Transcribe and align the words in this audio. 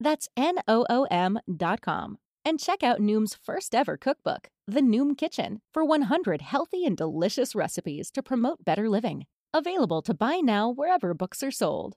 That's 0.00 0.28
N 0.36 0.56
O 0.66 0.86
O 0.88 1.06
M.com. 1.10 2.18
And 2.44 2.58
check 2.58 2.82
out 2.82 3.00
Noom's 3.00 3.34
first 3.34 3.74
ever 3.74 3.98
cookbook, 3.98 4.48
The 4.66 4.80
Noom 4.80 5.16
Kitchen, 5.16 5.60
for 5.74 5.84
100 5.84 6.40
healthy 6.40 6.86
and 6.86 6.96
delicious 6.96 7.54
recipes 7.54 8.10
to 8.12 8.22
promote 8.22 8.64
better 8.64 8.88
living. 8.88 9.26
Available 9.52 10.00
to 10.02 10.14
buy 10.14 10.36
now 10.36 10.70
wherever 10.70 11.12
books 11.12 11.42
are 11.42 11.50
sold. 11.50 11.96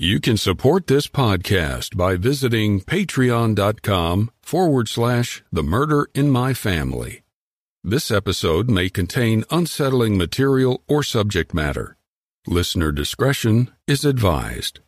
You 0.00 0.20
can 0.20 0.36
support 0.36 0.86
this 0.86 1.08
podcast 1.08 1.96
by 1.96 2.14
visiting 2.14 2.80
patreon.com 2.82 4.30
forward 4.40 4.88
slash 4.88 5.42
the 5.50 5.64
murder 5.64 6.08
in 6.14 6.30
my 6.30 6.54
family. 6.54 7.24
This 7.82 8.08
episode 8.12 8.70
may 8.70 8.90
contain 8.90 9.42
unsettling 9.50 10.16
material 10.16 10.84
or 10.86 11.02
subject 11.02 11.52
matter. 11.52 11.96
Listener 12.46 12.92
discretion 12.92 13.72
is 13.88 14.04
advised. 14.04 14.78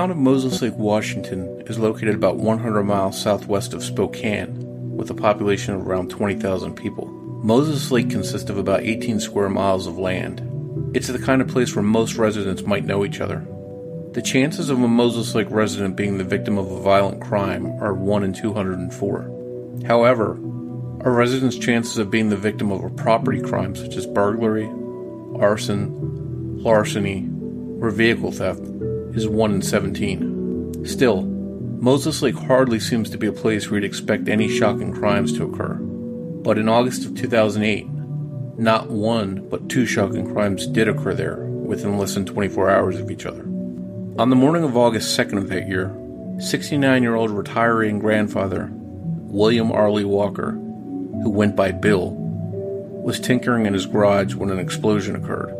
Town 0.00 0.10
of 0.10 0.16
Moses 0.16 0.62
Lake, 0.62 0.78
Washington 0.78 1.62
is 1.66 1.78
located 1.78 2.14
about 2.14 2.38
100 2.38 2.84
miles 2.84 3.20
southwest 3.20 3.74
of 3.74 3.84
Spokane, 3.84 4.96
with 4.96 5.10
a 5.10 5.14
population 5.14 5.74
of 5.74 5.86
around 5.86 6.08
20,000 6.08 6.74
people. 6.74 7.06
Moses 7.44 7.90
Lake 7.90 8.08
consists 8.08 8.48
of 8.48 8.56
about 8.56 8.80
18 8.80 9.20
square 9.20 9.50
miles 9.50 9.86
of 9.86 9.98
land. 9.98 10.40
It's 10.96 11.08
the 11.08 11.18
kind 11.18 11.42
of 11.42 11.48
place 11.48 11.76
where 11.76 11.82
most 11.82 12.14
residents 12.14 12.62
might 12.62 12.86
know 12.86 13.04
each 13.04 13.20
other. 13.20 13.46
The 14.12 14.22
chances 14.22 14.70
of 14.70 14.82
a 14.82 14.88
Moses 14.88 15.34
Lake 15.34 15.50
resident 15.50 15.96
being 15.96 16.16
the 16.16 16.24
victim 16.24 16.56
of 16.56 16.70
a 16.70 16.80
violent 16.80 17.20
crime 17.20 17.66
are 17.82 17.92
1 17.92 18.24
in 18.24 18.32
204. 18.32 19.84
However, 19.86 20.38
a 21.02 21.10
resident's 21.10 21.58
chances 21.58 21.98
of 21.98 22.10
being 22.10 22.30
the 22.30 22.38
victim 22.38 22.72
of 22.72 22.82
a 22.82 22.88
property 22.88 23.42
crime 23.42 23.76
such 23.76 23.96
as 23.96 24.06
burglary, 24.06 24.64
arson, 25.38 26.62
larceny, 26.62 27.28
or 27.82 27.90
vehicle 27.90 28.32
theft 28.32 28.62
is 29.14 29.28
1 29.28 29.54
in 29.54 29.62
17. 29.62 30.84
Still, 30.84 31.22
Moses 31.22 32.22
Lake 32.22 32.36
hardly 32.36 32.78
seems 32.78 33.10
to 33.10 33.18
be 33.18 33.26
a 33.26 33.32
place 33.32 33.70
where 33.70 33.80
you'd 33.80 33.88
expect 33.88 34.28
any 34.28 34.48
shocking 34.48 34.92
crimes 34.92 35.32
to 35.32 35.44
occur. 35.44 35.74
But 35.74 36.58
in 36.58 36.68
August 36.68 37.06
of 37.06 37.16
2008, 37.16 37.86
not 38.58 38.90
one 38.90 39.48
but 39.48 39.68
two 39.68 39.86
shocking 39.86 40.32
crimes 40.32 40.66
did 40.66 40.88
occur 40.88 41.14
there 41.14 41.36
within 41.46 41.96
less 41.96 42.14
than 42.14 42.26
24 42.26 42.70
hours 42.70 42.98
of 42.98 43.10
each 43.10 43.26
other. 43.26 43.42
On 44.18 44.28
the 44.28 44.36
morning 44.36 44.64
of 44.64 44.76
August 44.76 45.18
2nd 45.18 45.38
of 45.38 45.48
that 45.48 45.68
year, 45.68 45.94
69 46.38 47.02
year 47.02 47.14
old 47.14 47.30
retiree 47.30 47.88
and 47.88 48.00
grandfather 48.00 48.68
William 48.72 49.70
Arleigh 49.70 50.06
Walker, 50.06 50.52
who 50.52 51.30
went 51.30 51.56
by 51.56 51.72
Bill, 51.72 52.14
was 53.04 53.20
tinkering 53.20 53.66
in 53.66 53.72
his 53.72 53.86
garage 53.86 54.34
when 54.34 54.50
an 54.50 54.58
explosion 54.58 55.16
occurred. 55.16 55.54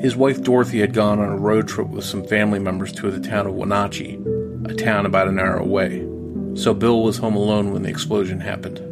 His 0.00 0.14
wife 0.14 0.42
Dorothy 0.42 0.80
had 0.80 0.92
gone 0.92 1.18
on 1.20 1.30
a 1.30 1.38
road 1.38 1.68
trip 1.68 1.88
with 1.88 2.04
some 2.04 2.26
family 2.26 2.58
members 2.58 2.92
to 2.92 3.10
the 3.10 3.26
town 3.26 3.46
of 3.46 3.54
Wenatchee, 3.54 4.18
a 4.66 4.74
town 4.74 5.06
about 5.06 5.28
an 5.28 5.38
hour 5.38 5.56
away, 5.56 6.06
so 6.54 6.74
Bill 6.74 7.02
was 7.02 7.16
home 7.16 7.34
alone 7.34 7.72
when 7.72 7.82
the 7.82 7.88
explosion 7.88 8.40
happened. 8.40 8.82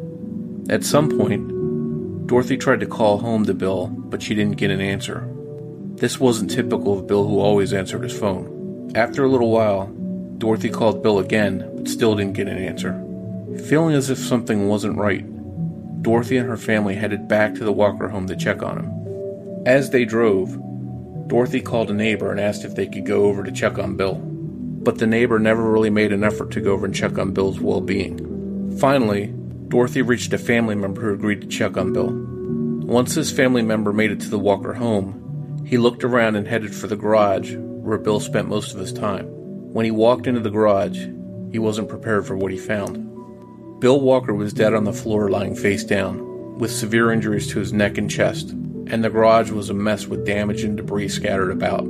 At 0.70 0.82
some 0.82 1.10
point, 1.10 2.26
Dorothy 2.26 2.56
tried 2.56 2.81
to 2.81 2.87
call 2.87 3.19
home 3.19 3.44
to 3.44 3.53
Bill, 3.53 3.88
but 3.88 4.22
she 4.22 4.34
didn't 4.34 4.56
get 4.56 4.70
an 4.70 4.81
answer. 4.81 5.28
This 5.97 6.19
wasn't 6.19 6.50
typical 6.50 6.98
of 6.98 7.06
Bill, 7.06 7.28
who 7.28 7.38
always 7.38 7.75
answered 7.75 8.03
his 8.03 8.19
phone. 8.19 8.91
After 8.94 9.25
a 9.25 9.28
little 9.28 9.50
while, 9.50 9.86
Dorothy 10.38 10.71
called 10.71 11.03
Bill 11.03 11.19
again, 11.19 11.71
but 11.76 11.86
still 11.86 12.15
didn't 12.15 12.32
get 12.32 12.48
an 12.48 12.59
answer. 12.59 12.92
Feeling 13.66 13.94
as 13.94 14.09
if 14.09 14.19
something 14.19 14.69
wasn't 14.69 14.97
right, 14.97 15.25
Dorothy 16.03 16.38
and 16.38 16.48
her 16.48 16.56
family 16.56 16.94
headed 16.94 17.28
back 17.28 17.54
to 17.54 17.65
the 17.65 17.72
Walker 17.72 18.09
home 18.09 18.26
to 18.26 18.36
check 18.36 18.62
on 18.62 18.78
him. 18.78 19.65
As 19.66 19.91
they 19.91 20.04
drove, 20.04 20.59
Dorothy 21.26 21.60
called 21.60 21.90
a 21.90 21.94
neighbor 21.94 22.30
and 22.30 22.38
asked 22.38 22.64
if 22.64 22.74
they 22.74 22.86
could 22.86 23.06
go 23.06 23.24
over 23.24 23.42
to 23.42 23.52
check 23.52 23.78
on 23.78 23.96
Bill. 23.96 24.14
But 24.14 24.98
the 24.98 25.06
neighbor 25.06 25.38
never 25.38 25.62
really 25.62 25.90
made 25.90 26.12
an 26.12 26.22
effort 26.22 26.50
to 26.52 26.60
go 26.60 26.72
over 26.72 26.84
and 26.84 26.94
check 26.94 27.18
on 27.18 27.32
Bill's 27.32 27.60
well 27.60 27.80
being. 27.80 28.76
Finally, 28.78 29.34
Dorothy 29.68 30.02
reached 30.02 30.32
a 30.32 30.38
family 30.38 30.74
member 30.74 31.00
who 31.00 31.14
agreed 31.14 31.40
to 31.40 31.46
check 31.46 31.76
on 31.76 31.92
Bill. 31.92 32.10
Once 32.86 33.14
this 33.14 33.32
family 33.32 33.62
member 33.62 33.92
made 33.92 34.10
it 34.10 34.20
to 34.20 34.28
the 34.28 34.38
Walker 34.38 34.74
home, 34.74 35.64
he 35.66 35.78
looked 35.78 36.04
around 36.04 36.36
and 36.36 36.46
headed 36.46 36.74
for 36.74 36.86
the 36.86 36.96
garage 36.96 37.54
where 37.56 37.96
Bill 37.96 38.20
spent 38.20 38.48
most 38.48 38.74
of 38.74 38.78
his 38.80 38.92
time. 38.92 39.26
When 39.72 39.86
he 39.86 39.91
walked 39.91 40.26
into 40.26 40.41
the 40.41 40.50
garage, 40.50 41.06
he 41.50 41.58
wasn't 41.58 41.88
prepared 41.88 42.26
for 42.26 42.36
what 42.36 42.52
he 42.52 42.58
found. 42.58 43.80
Bill 43.80 44.00
Walker 44.00 44.34
was 44.34 44.52
dead 44.52 44.74
on 44.74 44.84
the 44.84 44.92
floor, 44.92 45.30
lying 45.30 45.56
face 45.56 45.84
down, 45.84 46.58
with 46.58 46.70
severe 46.70 47.10
injuries 47.10 47.48
to 47.48 47.58
his 47.58 47.72
neck 47.72 47.98
and 47.98 48.10
chest, 48.10 48.54
and 48.87 49.05
the 49.05 49.11
garage 49.11 49.50
was 49.50 49.71
a 49.71 49.75
mess 49.75 50.06
with 50.06 50.27
damage 50.27 50.62
and 50.62 50.77
debris 50.77 51.09
scattered 51.09 51.50
about. 51.50 51.84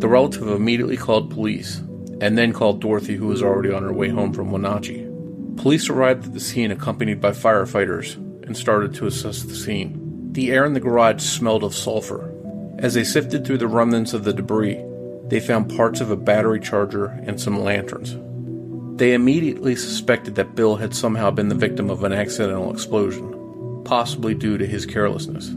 The 0.00 0.08
relative 0.08 0.48
immediately 0.48 0.96
called 0.96 1.30
police, 1.30 1.78
and 2.20 2.36
then 2.36 2.52
called 2.52 2.80
Dorothy, 2.80 3.16
who 3.16 3.26
was 3.26 3.42
already 3.42 3.72
on 3.72 3.82
her 3.82 3.92
way 3.92 4.08
home 4.08 4.32
from 4.32 4.50
Wenatchee. 4.50 5.06
Police 5.56 5.90
arrived 5.90 6.26
at 6.26 6.34
the 6.34 6.40
scene 6.40 6.70
accompanied 6.70 7.20
by 7.20 7.32
firefighters 7.32 8.16
and 8.46 8.56
started 8.56 8.94
to 8.94 9.06
assess 9.06 9.42
the 9.42 9.54
scene. 9.54 10.32
The 10.32 10.50
air 10.52 10.64
in 10.64 10.74
the 10.74 10.80
garage 10.80 11.22
smelled 11.22 11.64
of 11.64 11.74
sulfur. 11.74 12.32
As 12.78 12.94
they 12.94 13.04
sifted 13.04 13.44
through 13.44 13.58
the 13.58 13.66
remnants 13.66 14.14
of 14.14 14.24
the 14.24 14.32
debris, 14.32 14.82
they 15.26 15.40
found 15.40 15.74
parts 15.76 16.00
of 16.00 16.10
a 16.10 16.16
battery 16.16 16.60
charger 16.60 17.06
and 17.06 17.40
some 17.40 17.60
lanterns. 17.60 18.16
They 18.98 19.14
immediately 19.14 19.76
suspected 19.76 20.34
that 20.34 20.54
Bill 20.54 20.76
had 20.76 20.94
somehow 20.94 21.30
been 21.30 21.48
the 21.48 21.54
victim 21.54 21.90
of 21.90 22.04
an 22.04 22.12
accidental 22.12 22.72
explosion, 22.72 23.82
possibly 23.84 24.34
due 24.34 24.58
to 24.58 24.66
his 24.66 24.86
carelessness. 24.86 25.52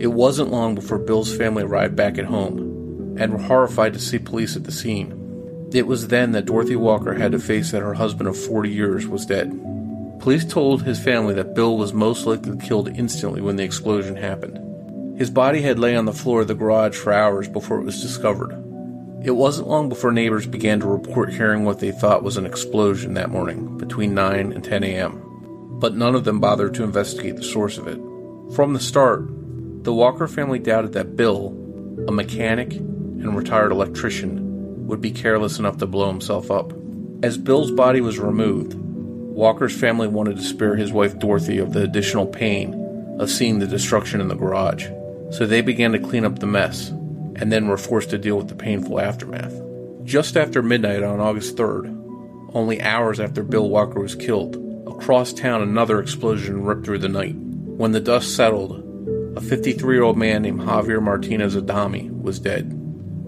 It 0.00 0.06
wasn't 0.06 0.50
long 0.50 0.74
before 0.74 0.98
Bill's 0.98 1.36
family 1.36 1.62
arrived 1.62 1.94
back 1.94 2.16
at 2.16 2.24
home 2.24 3.16
and 3.18 3.34
were 3.34 3.38
horrified 3.38 3.92
to 3.92 3.98
see 3.98 4.18
police 4.18 4.56
at 4.56 4.64
the 4.64 4.72
scene. 4.72 5.68
It 5.74 5.86
was 5.86 6.08
then 6.08 6.32
that 6.32 6.46
Dorothy 6.46 6.74
Walker 6.74 7.12
had 7.12 7.32
to 7.32 7.38
face 7.38 7.70
that 7.70 7.82
her 7.82 7.92
husband 7.92 8.26
of 8.26 8.38
40 8.38 8.70
years 8.70 9.06
was 9.06 9.26
dead. 9.26 9.50
Police 10.18 10.46
told 10.46 10.82
his 10.82 10.98
family 10.98 11.34
that 11.34 11.54
Bill 11.54 11.76
was 11.76 11.92
most 11.92 12.24
likely 12.24 12.56
killed 12.56 12.88
instantly 12.96 13.42
when 13.42 13.56
the 13.56 13.62
explosion 13.62 14.16
happened. 14.16 15.18
His 15.18 15.28
body 15.28 15.60
had 15.60 15.78
lay 15.78 15.94
on 15.94 16.06
the 16.06 16.14
floor 16.14 16.40
of 16.40 16.48
the 16.48 16.54
garage 16.54 16.96
for 16.96 17.12
hours 17.12 17.46
before 17.46 17.78
it 17.78 17.84
was 17.84 18.00
discovered. 18.00 18.52
It 19.22 19.32
wasn't 19.32 19.68
long 19.68 19.90
before 19.90 20.12
neighbors 20.12 20.46
began 20.46 20.80
to 20.80 20.86
report 20.86 21.30
hearing 21.30 21.66
what 21.66 21.80
they 21.80 21.92
thought 21.92 22.22
was 22.22 22.38
an 22.38 22.46
explosion 22.46 23.12
that 23.14 23.28
morning 23.28 23.76
between 23.76 24.14
9 24.14 24.54
and 24.54 24.64
10 24.64 24.82
a.m., 24.82 25.78
but 25.78 25.94
none 25.94 26.14
of 26.14 26.24
them 26.24 26.40
bothered 26.40 26.72
to 26.76 26.84
investigate 26.84 27.36
the 27.36 27.42
source 27.42 27.76
of 27.76 27.86
it. 27.86 28.00
From 28.54 28.72
the 28.72 28.80
start, 28.80 29.28
the 29.82 29.94
Walker 29.94 30.28
family 30.28 30.58
doubted 30.58 30.92
that 30.92 31.16
Bill, 31.16 31.48
a 32.06 32.12
mechanic 32.12 32.72
and 32.72 33.34
retired 33.34 33.72
electrician, 33.72 34.86
would 34.86 35.00
be 35.00 35.10
careless 35.10 35.58
enough 35.58 35.78
to 35.78 35.86
blow 35.86 36.08
himself 36.08 36.50
up. 36.50 36.72
As 37.22 37.38
Bill's 37.38 37.70
body 37.70 38.00
was 38.00 38.18
removed, 38.18 38.74
Walker's 38.74 39.78
family 39.78 40.06
wanted 40.06 40.36
to 40.36 40.42
spare 40.42 40.76
his 40.76 40.92
wife 40.92 41.18
Dorothy 41.18 41.58
of 41.58 41.72
the 41.72 41.82
additional 41.82 42.26
pain 42.26 43.16
of 43.18 43.30
seeing 43.30 43.58
the 43.58 43.66
destruction 43.66 44.20
in 44.20 44.28
the 44.28 44.34
garage, 44.34 44.86
so 45.30 45.46
they 45.46 45.62
began 45.62 45.92
to 45.92 45.98
clean 45.98 46.26
up 46.26 46.40
the 46.40 46.46
mess 46.46 46.88
and 46.88 47.50
then 47.50 47.68
were 47.68 47.78
forced 47.78 48.10
to 48.10 48.18
deal 48.18 48.36
with 48.36 48.48
the 48.48 48.54
painful 48.54 49.00
aftermath. 49.00 49.54
Just 50.04 50.36
after 50.36 50.62
midnight 50.62 51.02
on 51.02 51.20
August 51.20 51.56
3rd, 51.56 52.50
only 52.52 52.82
hours 52.82 53.18
after 53.18 53.42
Bill 53.42 53.68
Walker 53.68 54.00
was 54.00 54.14
killed, 54.14 54.56
across 54.86 55.32
town 55.32 55.62
another 55.62 56.00
explosion 56.00 56.64
ripped 56.64 56.84
through 56.84 56.98
the 56.98 57.08
night. 57.08 57.36
When 57.36 57.92
the 57.92 58.00
dust 58.00 58.36
settled, 58.36 58.89
a 59.36 59.40
53 59.40 59.94
year 59.94 60.02
old 60.02 60.16
man 60.16 60.42
named 60.42 60.60
Javier 60.60 61.00
Martinez 61.00 61.56
Adami 61.56 62.10
was 62.10 62.40
dead. 62.40 62.76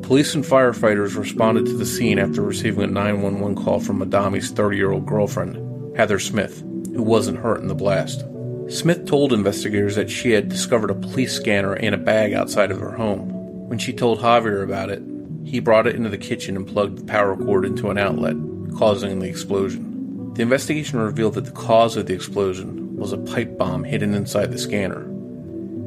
Police 0.03 0.35
and 0.35 0.45
firefighters 0.45 1.17
responded 1.17 1.67
to 1.67 1.77
the 1.77 1.87
scene 1.87 2.19
after 2.19 2.43
receiving 2.43 2.83
a 2.83 2.89
911 2.89 3.63
call 3.63 3.79
from 3.79 4.03
Adami's 4.03 4.51
30 4.51 4.77
year 4.77 4.91
old 4.91 5.07
girlfriend, 5.07 5.97
Heather 5.97 6.19
Smith, 6.19 6.61
who 6.61 7.03
wasn't 7.03 7.39
hurt 7.39 7.61
in 7.61 7.69
the 7.69 7.75
blast. 7.75 8.25
Smith 8.69 9.07
told 9.07 9.33
investigators 9.33 9.95
that 9.95 10.11
she 10.11 10.33
had 10.33 10.49
discovered 10.49 10.91
a 10.91 10.95
police 10.95 11.33
scanner 11.33 11.77
in 11.77 11.95
a 11.95 11.99
bag 11.99 12.33
outside 12.33 12.71
of 12.71 12.81
her 12.81 12.93
home. 12.93 13.29
When 13.69 13.79
she 13.79 13.93
told 13.93 14.19
Javier 14.19 14.65
about 14.65 14.91
it, 14.91 15.03
he 15.45 15.61
brought 15.61 15.87
it 15.87 15.95
into 15.95 16.09
the 16.09 16.19
kitchen 16.19 16.57
and 16.57 16.67
plugged 16.67 16.99
the 16.99 17.05
power 17.05 17.37
cord 17.37 17.65
into 17.65 17.91
an 17.91 17.99
outlet, 17.99 18.37
causing 18.77 19.21
the 19.21 19.29
explosion. 19.29 20.33
The 20.35 20.43
investigation 20.43 20.99
revealed 20.99 21.35
that 21.35 21.45
the 21.45 21.53
cause 21.53 21.97
of 21.97 22.07
the 22.07 22.15
explosion 22.15 22.97
was 22.97 23.13
a 23.13 23.19
pipe 23.19 23.57
bomb 23.57 23.85
hidden 23.85 24.15
inside 24.15 24.51
the 24.51 24.59
scanner. 24.59 25.12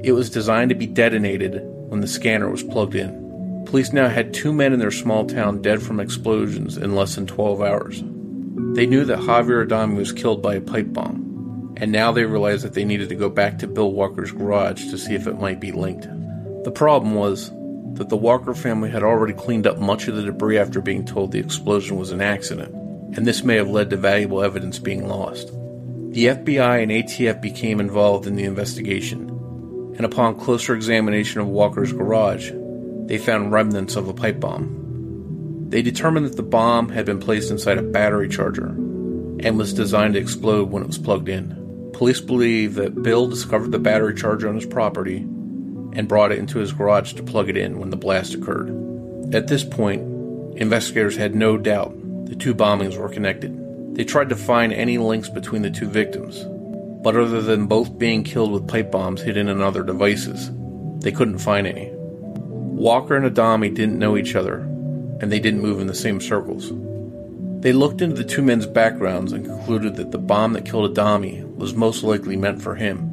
It 0.04 0.12
was 0.12 0.30
designed 0.30 0.70
to 0.70 0.76
be 0.76 0.88
detonated 0.88 1.62
when 1.64 2.02
the 2.02 2.08
scanner 2.08 2.50
was 2.50 2.64
plugged 2.64 2.96
in. 2.96 3.64
Police 3.66 3.94
now 3.94 4.08
had 4.08 4.34
two 4.34 4.54
men 4.54 4.74
in 4.74 4.80
their 4.80 4.92
small 4.92 5.26
town 5.26 5.62
dead 5.62 5.82
from 5.82 6.00
explosions 6.00 6.78
in 6.78 6.96
less 6.96 7.16
than 7.16 7.28
12 7.28 7.62
hours. 7.62 8.04
They 8.76 8.86
knew 8.86 9.06
that 9.06 9.20
Javier 9.20 9.64
Adami 9.64 9.96
was 9.96 10.12
killed 10.12 10.42
by 10.42 10.56
a 10.56 10.62
pipe 10.62 10.94
bomb, 10.94 11.74
and 11.78 11.92
now 11.92 12.12
they 12.12 12.26
realized 12.26 12.64
that 12.64 12.74
they 12.74 12.86
needed 12.86 13.10
to 13.10 13.16
go 13.16 13.30
back 13.30 13.60
to 13.60 13.68
Bill 13.68 13.92
Walker's 13.92 14.32
garage 14.32 14.90
to 14.92 14.98
see 14.98 15.16
if 15.16 15.28
it 15.28 15.40
might 15.40 15.60
be 15.60 15.72
linked. 15.72 16.08
The 16.64 16.72
problem 16.72 17.16
was 17.16 17.50
that 17.96 18.10
the 18.10 18.18
Walker 18.18 18.54
family 18.54 18.90
had 18.90 19.04
already 19.04 19.34
cleaned 19.34 19.68
up 19.68 19.80
much 19.80 20.08
of 20.08 20.16
the 20.16 20.24
debris 20.24 20.58
after 20.58 20.82
being 20.82 21.06
told 21.06 21.32
the 21.32 21.40
explosion 21.40 21.98
was 21.98 22.12
an 22.12 22.22
accident, 22.22 22.74
and 23.18 23.26
this 23.26 23.44
may 23.44 23.56
have 23.56 23.70
led 23.70 23.90
to 23.90 23.98
valuable 23.98 24.44
evidence 24.44 24.80
being 24.80 25.08
lost. 25.08 25.48
The 26.12 26.28
FBI 26.28 26.84
and 26.84 26.92
ATF 26.92 27.42
became 27.42 27.80
involved 27.80 28.28
in 28.28 28.36
the 28.36 28.44
investigation, 28.44 29.35
and 29.96 30.06
upon 30.06 30.40
closer 30.40 30.76
examination 30.76 31.42
of 31.42 31.48
Walker's 31.48 31.94
garage, 31.94 32.52
they 33.08 33.18
found 33.18 33.52
remnants 33.52 33.96
of 33.96 34.08
a 34.08 34.14
pipe 34.14 34.40
bomb. 34.40 35.68
They 35.70 35.82
determined 35.82 36.26
that 36.26 36.36
the 36.36 36.44
bomb 36.44 36.90
had 36.90 37.06
been 37.06 37.20
placed 37.20 37.52
inside 37.52 37.78
a 37.78 37.84
battery 37.84 38.30
charger 38.30 38.68
and 38.68 39.58
was 39.58 39.74
designed 39.74 40.14
to 40.14 40.20
explode 40.20 40.70
when 40.70 40.84
it 40.84 40.88
was 40.88 40.98
plugged 40.98 41.30
in. 41.30 41.92
Police 41.94 42.22
believe 42.22 42.76
that 42.76 43.02
Bill 43.02 43.28
discovered 43.28 43.72
the 43.72 43.80
battery 43.80 44.16
charger 44.16 44.50
on 44.50 44.56
his 44.56 44.66
property 44.66 45.18
and 45.18 46.08
brought 46.08 46.32
it 46.32 46.40
into 46.40 46.60
his 46.60 46.74
garage 46.74 47.14
to 47.14 47.24
plug 47.24 47.50
it 47.50 47.58
in 47.58 47.80
when 47.80 47.90
the 47.90 47.98
blast 47.98 48.34
occurred. 48.34 48.70
At 49.34 49.48
this 49.48 49.64
point, 49.64 50.02
investigators 50.58 51.16
had 51.16 51.36
no 51.36 51.58
doubt 51.58 51.96
the 52.26 52.36
two 52.36 52.54
bombings 52.54 52.98
were 52.98 53.10
connected. 53.10 53.96
They 53.96 54.04
tried 54.04 54.30
to 54.30 54.36
find 54.36 54.74
any 54.74 54.98
links 54.98 55.30
between 55.30 55.62
the 55.62 55.72
two 55.72 55.88
victims, 55.88 56.46
but 57.06 57.16
other 57.16 57.40
than 57.40 57.68
both 57.68 58.00
being 58.00 58.24
killed 58.24 58.52
with 58.52 58.68
pipe 58.68 58.92
bombs 58.92 59.22
hidden 59.22 59.48
in 59.48 59.62
other 59.62 59.84
devices, 59.84 60.50
they 61.02 61.12
couldn't 61.12 61.38
find 61.38 61.68
any. 61.68 61.92
Walker 61.94 63.16
and 63.16 63.28
Adami 63.28 63.70
didn't 63.70 64.00
know 64.00 64.18
each 64.18 64.34
other, 64.34 64.62
and 65.22 65.32
they 65.32 65.40
didn't 65.40 65.62
move 65.62 65.80
in 65.80 65.86
the 65.86 65.94
same 65.94 66.20
circles. 66.20 66.72
They 67.62 67.74
looked 67.74 68.02
into 68.02 68.16
the 68.16 68.28
two 68.28 68.42
men's 68.42 68.66
backgrounds 68.66 69.34
and 69.34 69.46
concluded 69.46 69.98
that 69.98 70.10
the 70.10 70.18
bomb 70.18 70.54
that 70.54 70.66
killed 70.66 70.90
Adami 70.90 71.44
was 71.44 71.76
most 71.76 72.02
likely 72.02 72.36
meant 72.36 72.64
for 72.64 72.74
him, 72.74 73.12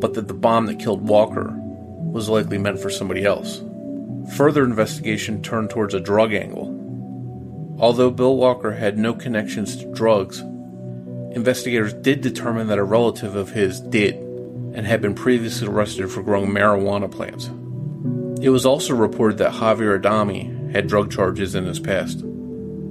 but 0.00 0.14
that 0.14 0.26
the 0.26 0.32
bomb 0.32 0.64
that 0.64 0.78
killed 0.78 1.06
Walker 1.06 1.52
was 1.54 2.30
likely 2.30 2.56
meant 2.56 2.80
for 2.80 2.88
somebody 2.88 3.26
else. 3.26 3.62
Further 4.38 4.64
investigation 4.64 5.42
turned 5.42 5.68
towards 5.68 5.92
a 5.92 6.00
drug 6.00 6.32
angle. 6.32 7.76
Although 7.78 8.10
Bill 8.10 8.38
Walker 8.38 8.72
had 8.72 8.96
no 8.96 9.12
connections 9.12 9.76
to 9.76 9.92
drugs, 9.92 10.42
investigators 11.32 11.92
did 11.92 12.20
determine 12.20 12.68
that 12.68 12.78
a 12.78 12.84
relative 12.84 13.36
of 13.36 13.50
his 13.50 13.80
did 13.80 14.14
and 14.74 14.86
had 14.86 15.00
been 15.00 15.14
previously 15.14 15.66
arrested 15.66 16.10
for 16.10 16.22
growing 16.22 16.50
marijuana 16.50 17.10
plants. 17.10 17.50
It 18.42 18.50
was 18.50 18.64
also 18.64 18.94
reported 18.94 19.38
that 19.38 19.52
Javier 19.52 19.96
Adami 19.96 20.54
had 20.72 20.86
drug 20.86 21.10
charges 21.10 21.54
in 21.54 21.64
his 21.64 21.80
past. 21.80 22.20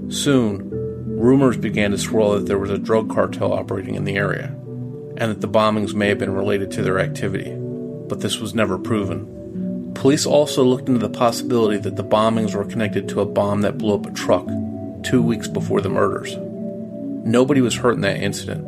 Soon, 0.10 0.69
rumors 1.18 1.57
began 1.57 1.92
to 1.92 1.98
swirl 1.98 2.31
that 2.31 2.45
there 2.45 2.60
was 2.60 2.69
a 2.69 2.78
drug 2.78 3.10
cartel 3.10 3.54
operating 3.54 3.95
in 3.95 4.04
the 4.04 4.18
area, 4.18 4.48
and 5.18 5.31
that 5.31 5.42
the 5.42 5.48
bombings 5.48 5.94
may 5.94 6.10
have 6.10 6.19
been 6.19 6.33
related 6.33 6.72
to 6.72 6.81
their 6.81 7.00
activity, 7.00 7.54
but 8.07 8.19
this 8.19 8.40
was 8.40 8.54
never 8.54 8.78
proven. 8.78 9.94
Police 9.95 10.25
also 10.25 10.63
looked 10.63 10.90
into 10.90 11.00
the 11.00 11.10
possibility 11.10 11.78
that 11.80 11.95
the 11.95 12.04
bombings 12.04 12.54
were 12.54 12.66
connected 12.66 13.10
to 13.10 13.22
a 13.22 13.25
bomb 13.25 13.62
that 13.62 13.78
blew 13.78 13.95
up 13.95 14.06
a 14.06 14.12
truck 14.12 14.48
two 15.04 15.22
weeks 15.22 15.48
before 15.48 15.81
the 15.81 15.90
murders. 15.90 16.38
Nobody 17.27 17.59
was 17.59 17.75
hurt 17.75 17.95
in 17.95 18.01
that 18.01 18.21
incident. 18.24 18.65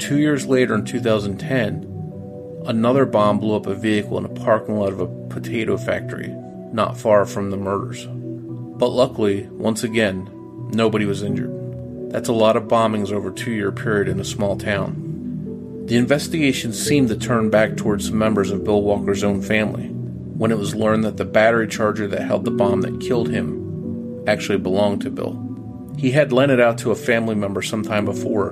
Two 0.00 0.18
years 0.18 0.46
later, 0.46 0.74
in 0.74 0.84
2010, 0.84 2.64
another 2.66 3.06
bomb 3.06 3.38
blew 3.38 3.54
up 3.54 3.66
a 3.66 3.74
vehicle 3.74 4.18
in 4.18 4.24
a 4.24 4.28
parking 4.28 4.76
lot 4.76 4.92
of 4.92 4.98
a 4.98 5.06
potato 5.28 5.76
factory 5.76 6.34
not 6.72 6.98
far 6.98 7.24
from 7.24 7.50
the 7.50 7.56
murders. 7.56 8.04
But 8.08 8.88
luckily, 8.88 9.46
once 9.52 9.84
again, 9.84 10.28
nobody 10.72 11.06
was 11.06 11.22
injured. 11.22 12.10
That's 12.10 12.28
a 12.28 12.32
lot 12.32 12.56
of 12.56 12.64
bombings 12.64 13.12
over 13.12 13.30
a 13.30 13.32
two 13.32 13.52
year 13.52 13.70
period 13.70 14.08
in 14.08 14.18
a 14.18 14.24
small 14.24 14.56
town. 14.56 15.84
The 15.86 15.96
investigation 15.96 16.72
seemed 16.72 17.10
to 17.10 17.16
turn 17.16 17.48
back 17.48 17.76
towards 17.76 18.10
members 18.10 18.50
of 18.50 18.64
Bill 18.64 18.82
Walker's 18.82 19.22
own 19.22 19.40
family 19.40 19.86
when 19.86 20.50
it 20.50 20.58
was 20.58 20.74
learned 20.74 21.04
that 21.04 21.16
the 21.16 21.24
battery 21.24 21.68
charger 21.68 22.08
that 22.08 22.22
held 22.22 22.44
the 22.44 22.50
bomb 22.50 22.80
that 22.80 23.00
killed 23.00 23.30
him 23.30 24.24
actually 24.26 24.58
belonged 24.58 25.02
to 25.02 25.10
Bill. 25.10 25.53
He 25.96 26.10
had 26.10 26.32
lent 26.32 26.52
it 26.52 26.60
out 26.60 26.78
to 26.78 26.90
a 26.90 26.96
family 26.96 27.34
member 27.34 27.62
sometime 27.62 28.04
before, 28.04 28.50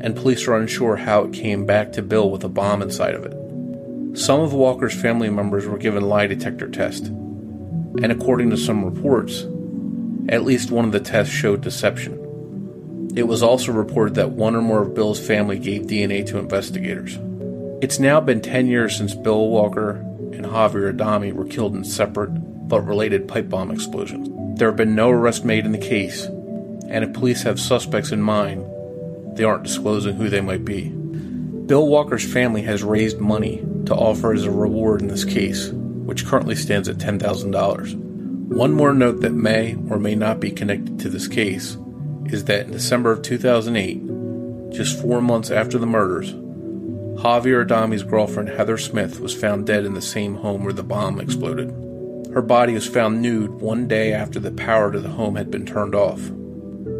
and 0.00 0.16
police 0.16 0.46
are 0.46 0.56
unsure 0.56 0.96
how 0.96 1.24
it 1.24 1.32
came 1.32 1.66
back 1.66 1.92
to 1.92 2.02
Bill 2.02 2.30
with 2.30 2.44
a 2.44 2.48
bomb 2.48 2.82
inside 2.82 3.14
of 3.14 3.24
it. 3.24 4.18
Some 4.18 4.40
of 4.40 4.52
Walker's 4.52 5.00
family 5.00 5.30
members 5.30 5.66
were 5.66 5.78
given 5.78 6.08
lie 6.08 6.26
detector 6.26 6.68
tests, 6.68 7.08
and 7.08 8.10
according 8.10 8.50
to 8.50 8.56
some 8.56 8.84
reports, 8.84 9.42
at 10.28 10.44
least 10.44 10.70
one 10.70 10.84
of 10.84 10.92
the 10.92 11.00
tests 11.00 11.32
showed 11.32 11.60
deception. 11.60 12.22
It 13.14 13.24
was 13.24 13.42
also 13.42 13.72
reported 13.72 14.14
that 14.16 14.32
one 14.32 14.54
or 14.56 14.62
more 14.62 14.82
of 14.82 14.94
Bill's 14.94 15.24
family 15.24 15.58
gave 15.58 15.82
DNA 15.82 16.26
to 16.26 16.38
investigators. 16.38 17.18
It's 17.82 17.98
now 17.98 18.20
been 18.20 18.40
10 18.40 18.66
years 18.66 18.96
since 18.96 19.14
Bill 19.14 19.48
Walker 19.48 19.90
and 20.32 20.44
Javier 20.44 20.88
Adami 20.88 21.32
were 21.32 21.46
killed 21.46 21.74
in 21.74 21.84
separate 21.84 22.30
but 22.68 22.80
related 22.80 23.28
pipe 23.28 23.48
bomb 23.48 23.70
explosions. 23.70 24.28
There 24.58 24.68
have 24.68 24.76
been 24.76 24.94
no 24.94 25.10
arrests 25.10 25.44
made 25.44 25.64
in 25.64 25.72
the 25.72 25.78
case, 25.78 26.28
and 26.88 27.04
if 27.04 27.12
police 27.12 27.42
have 27.42 27.60
suspects 27.60 28.12
in 28.12 28.22
mind, 28.22 28.64
they 29.36 29.44
aren't 29.44 29.64
disclosing 29.64 30.16
who 30.16 30.28
they 30.28 30.40
might 30.40 30.64
be. 30.64 30.88
Bill 31.66 31.86
Walker's 31.86 32.30
family 32.30 32.62
has 32.62 32.82
raised 32.82 33.18
money 33.18 33.64
to 33.86 33.94
offer 33.94 34.32
as 34.32 34.44
a 34.44 34.50
reward 34.50 35.02
in 35.02 35.08
this 35.08 35.24
case, 35.24 35.70
which 35.70 36.24
currently 36.24 36.54
stands 36.54 36.88
at 36.88 36.98
$10,000. 36.98 37.94
One 38.48 38.72
more 38.72 38.94
note 38.94 39.20
that 39.22 39.32
may 39.32 39.74
or 39.90 39.98
may 39.98 40.14
not 40.14 40.38
be 40.38 40.50
connected 40.50 41.00
to 41.00 41.08
this 41.08 41.26
case 41.26 41.76
is 42.26 42.44
that 42.44 42.66
in 42.66 42.72
December 42.72 43.12
of 43.12 43.22
2008, 43.22 44.72
just 44.72 45.00
four 45.00 45.20
months 45.20 45.50
after 45.50 45.78
the 45.78 45.86
murders, 45.86 46.32
Javier 47.22 47.62
Adami's 47.62 48.02
girlfriend 48.02 48.50
Heather 48.50 48.78
Smith 48.78 49.20
was 49.20 49.34
found 49.34 49.66
dead 49.66 49.84
in 49.84 49.94
the 49.94 50.02
same 50.02 50.36
home 50.36 50.64
where 50.64 50.72
the 50.72 50.82
bomb 50.82 51.18
exploded. 51.18 51.70
Her 52.32 52.42
body 52.42 52.74
was 52.74 52.86
found 52.86 53.22
nude 53.22 53.50
one 53.50 53.88
day 53.88 54.12
after 54.12 54.38
the 54.38 54.50
power 54.50 54.92
to 54.92 55.00
the 55.00 55.08
home 55.08 55.36
had 55.36 55.50
been 55.50 55.64
turned 55.64 55.94
off. 55.94 56.20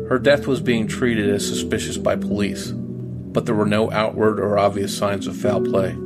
Her 0.09 0.21
death 0.21 0.47
was 0.47 0.61
being 0.61 0.87
treated 0.87 1.29
as 1.29 1.47
suspicious 1.47 1.97
by 1.97 2.15
police, 2.15 2.71
but 2.71 3.45
there 3.45 3.57
were 3.57 3.67
no 3.67 3.91
outward 3.91 4.39
or 4.39 4.57
obvious 4.57 4.97
signs 4.97 5.27
of 5.27 5.37
foul 5.37 5.61
play. 5.61 5.97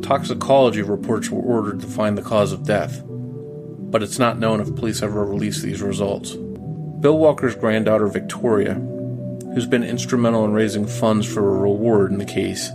Toxicology 0.00 0.80
reports 0.80 1.28
were 1.28 1.42
ordered 1.42 1.80
to 1.80 1.86
find 1.86 2.16
the 2.16 2.22
cause 2.22 2.52
of 2.52 2.64
death, 2.64 3.02
but 3.06 4.02
it's 4.02 4.18
not 4.18 4.38
known 4.38 4.60
if 4.60 4.74
police 4.74 5.02
ever 5.02 5.24
released 5.24 5.62
these 5.62 5.82
results. 5.82 6.32
Bill 6.32 7.18
Walker's 7.18 7.54
granddaughter 7.54 8.06
Victoria, 8.06 8.74
who's 9.54 9.66
been 9.66 9.84
instrumental 9.84 10.46
in 10.46 10.54
raising 10.54 10.86
funds 10.86 11.26
for 11.26 11.40
a 11.40 11.60
reward 11.60 12.10
in 12.10 12.16
the 12.16 12.24
case, 12.24 12.70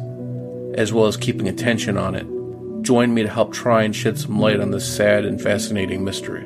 as 0.75 0.93
well 0.93 1.07
as 1.07 1.17
keeping 1.17 1.47
attention 1.47 1.97
on 1.97 2.13
it, 2.13 2.27
joined 2.83 3.15
me 3.15 3.23
to 3.23 3.29
help 3.29 3.51
try 3.51 3.81
and 3.81 3.95
shed 3.95 4.19
some 4.19 4.39
light 4.39 4.59
on 4.59 4.69
this 4.69 4.87
sad 4.87 5.25
and 5.25 5.41
fascinating 5.41 6.03
mystery. 6.05 6.45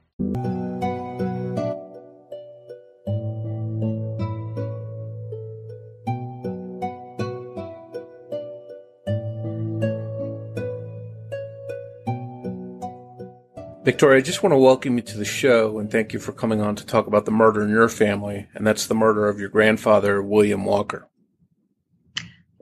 Victoria, 13.83 14.19
I 14.19 14.21
just 14.21 14.41
want 14.43 14.53
to 14.53 14.57
welcome 14.57 14.95
you 14.97 15.01
to 15.01 15.17
the 15.17 15.25
show 15.25 15.79
and 15.79 15.91
thank 15.91 16.13
you 16.13 16.19
for 16.19 16.31
coming 16.31 16.61
on 16.61 16.75
to 16.75 16.85
talk 16.85 17.07
about 17.07 17.25
the 17.25 17.31
murder 17.31 17.61
in 17.61 17.69
your 17.69 17.89
family, 17.89 18.47
and 18.53 18.65
that's 18.65 18.85
the 18.85 18.95
murder 18.95 19.27
of 19.27 19.39
your 19.39 19.49
grandfather, 19.49 20.21
William 20.21 20.65
Walker. 20.65 21.09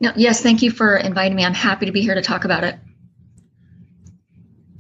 No, 0.02 0.12
yes, 0.16 0.42
thank 0.42 0.62
you 0.62 0.72
for 0.72 0.96
inviting 0.96 1.36
me. 1.36 1.44
I'm 1.44 1.54
happy 1.54 1.86
to 1.86 1.92
be 1.92 2.02
here 2.02 2.16
to 2.16 2.22
talk 2.22 2.46
about 2.46 2.64
it. 2.64 2.80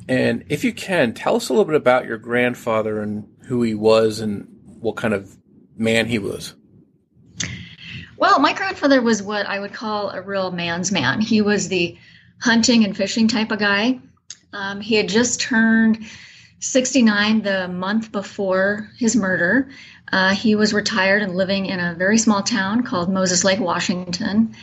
And 0.09 0.43
if 0.49 0.63
you 0.63 0.73
can, 0.73 1.13
tell 1.13 1.35
us 1.35 1.49
a 1.49 1.53
little 1.53 1.65
bit 1.65 1.75
about 1.75 2.07
your 2.07 2.17
grandfather 2.17 2.99
and 2.99 3.31
who 3.43 3.61
he 3.61 3.75
was 3.75 4.19
and 4.19 4.47
what 4.79 4.95
kind 4.95 5.13
of 5.13 5.37
man 5.77 6.07
he 6.07 6.17
was. 6.17 6.55
Well, 8.17 8.39
my 8.39 8.53
grandfather 8.53 9.03
was 9.03 9.21
what 9.21 9.45
I 9.45 9.59
would 9.59 9.71
call 9.71 10.09
a 10.09 10.19
real 10.19 10.49
man's 10.49 10.91
man. 10.91 11.21
He 11.21 11.41
was 11.41 11.67
the 11.67 11.95
hunting 12.41 12.83
and 12.83 12.97
fishing 12.97 13.27
type 13.27 13.51
of 13.51 13.59
guy. 13.59 13.99
Um, 14.51 14.81
he 14.81 14.95
had 14.95 15.07
just 15.07 15.39
turned 15.39 16.03
69 16.59 17.43
the 17.43 17.67
month 17.67 18.11
before 18.11 18.89
his 18.97 19.15
murder. 19.15 19.69
Uh, 20.11 20.33
he 20.33 20.55
was 20.55 20.73
retired 20.73 21.21
and 21.21 21.35
living 21.35 21.67
in 21.67 21.79
a 21.79 21.93
very 21.93 22.17
small 22.17 22.41
town 22.41 22.81
called 22.81 23.13
Moses 23.13 23.43
Lake, 23.43 23.59
Washington. 23.59 24.55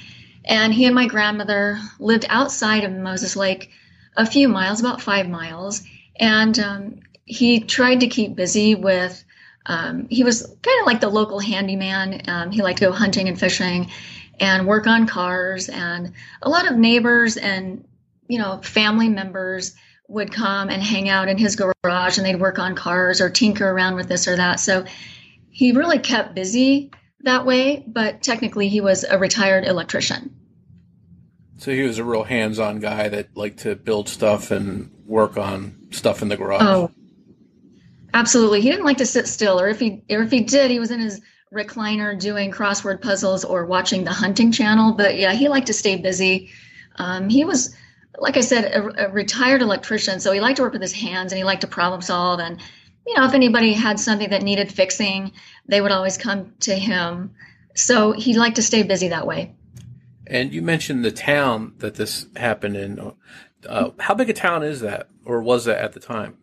And 0.44 0.74
he 0.74 0.86
and 0.86 0.94
my 0.94 1.06
grandmother 1.06 1.78
lived 2.00 2.26
outside 2.30 2.82
of 2.82 2.90
Moses 2.90 3.36
Lake 3.36 3.70
a 4.16 4.26
few 4.26 4.48
miles, 4.48 4.80
about 4.80 5.00
five 5.00 5.28
miles. 5.28 5.82
And 6.18 6.58
um, 6.58 7.00
he 7.24 7.60
tried 7.60 8.00
to 8.00 8.08
keep 8.08 8.34
busy 8.34 8.74
with, 8.74 9.22
um, 9.66 10.06
he 10.08 10.24
was 10.24 10.42
kind 10.42 10.80
of 10.80 10.86
like 10.86 11.00
the 11.00 11.08
local 11.08 11.38
handyman. 11.38 12.22
Um, 12.28 12.50
he 12.50 12.62
liked 12.62 12.78
to 12.78 12.86
go 12.86 12.92
hunting 12.92 13.28
and 13.28 13.38
fishing 13.38 13.90
and 14.38 14.66
work 14.66 14.86
on 14.86 15.06
cars. 15.06 15.68
And 15.68 16.12
a 16.42 16.48
lot 16.48 16.70
of 16.70 16.76
neighbors 16.76 17.36
and, 17.36 17.84
you 18.28 18.38
know, 18.38 18.60
family 18.62 19.08
members 19.08 19.74
would 20.08 20.32
come 20.32 20.70
and 20.70 20.82
hang 20.82 21.08
out 21.08 21.28
in 21.28 21.36
his 21.36 21.56
garage 21.56 22.16
and 22.16 22.26
they'd 22.26 22.40
work 22.40 22.58
on 22.58 22.76
cars 22.76 23.20
or 23.20 23.28
tinker 23.28 23.68
around 23.68 23.96
with 23.96 24.08
this 24.08 24.28
or 24.28 24.36
that. 24.36 24.60
So 24.60 24.84
he 25.50 25.72
really 25.72 25.98
kept 25.98 26.34
busy 26.34 26.92
that 27.20 27.44
way, 27.44 27.82
but 27.86 28.22
technically 28.22 28.68
he 28.68 28.80
was 28.80 29.04
a 29.04 29.18
retired 29.18 29.64
electrician. 29.64 30.34
So 31.58 31.72
he 31.72 31.82
was 31.82 31.98
a 31.98 32.04
real 32.04 32.24
hands-on 32.24 32.80
guy 32.80 33.08
that 33.08 33.36
liked 33.36 33.60
to 33.60 33.74
build 33.76 34.08
stuff 34.08 34.50
and 34.50 34.90
work 35.06 35.36
on 35.36 35.88
stuff 35.90 36.22
in 36.22 36.28
the 36.28 36.36
garage. 36.36 36.62
Oh, 36.62 36.90
absolutely. 38.12 38.60
He 38.60 38.70
didn't 38.70 38.84
like 38.84 38.98
to 38.98 39.06
sit 39.06 39.26
still, 39.26 39.60
or 39.60 39.68
if 39.68 39.80
he 39.80 40.02
or 40.10 40.22
if 40.22 40.30
he 40.30 40.40
did, 40.40 40.70
he 40.70 40.78
was 40.78 40.90
in 40.90 41.00
his 41.00 41.20
recliner 41.52 42.18
doing 42.18 42.50
crossword 42.50 43.00
puzzles 43.00 43.44
or 43.44 43.64
watching 43.64 44.04
the 44.04 44.12
hunting 44.12 44.52
channel. 44.52 44.92
But 44.92 45.16
yeah, 45.16 45.32
he 45.32 45.48
liked 45.48 45.68
to 45.68 45.72
stay 45.72 45.96
busy. 45.96 46.50
Um, 46.96 47.28
he 47.28 47.44
was, 47.44 47.74
like 48.18 48.36
I 48.36 48.40
said, 48.40 48.64
a, 48.64 49.06
a 49.06 49.10
retired 49.10 49.62
electrician, 49.62 50.20
so 50.20 50.32
he 50.32 50.40
liked 50.40 50.56
to 50.56 50.62
work 50.62 50.72
with 50.72 50.82
his 50.82 50.92
hands 50.92 51.32
and 51.32 51.38
he 51.38 51.44
liked 51.44 51.62
to 51.62 51.68
problem 51.68 52.02
solve. 52.02 52.40
And 52.40 52.60
you 53.06 53.14
know, 53.14 53.24
if 53.24 53.34
anybody 53.34 53.72
had 53.72 53.98
something 54.00 54.30
that 54.30 54.42
needed 54.42 54.70
fixing, 54.70 55.32
they 55.66 55.80
would 55.80 55.92
always 55.92 56.18
come 56.18 56.52
to 56.60 56.74
him. 56.74 57.34
So 57.74 58.12
he 58.12 58.36
liked 58.36 58.56
to 58.56 58.62
stay 58.62 58.82
busy 58.82 59.08
that 59.08 59.26
way. 59.26 59.54
And 60.26 60.52
you 60.52 60.62
mentioned 60.62 61.04
the 61.04 61.12
town 61.12 61.74
that 61.78 61.94
this 61.94 62.26
happened 62.36 62.76
in. 62.76 63.12
Uh, 63.66 63.90
how 64.00 64.14
big 64.14 64.30
a 64.30 64.32
town 64.32 64.62
is 64.62 64.80
that, 64.80 65.08
or 65.24 65.40
was 65.42 65.64
that 65.66 65.78
at 65.78 65.92
the 65.92 66.00
time? 66.00 66.36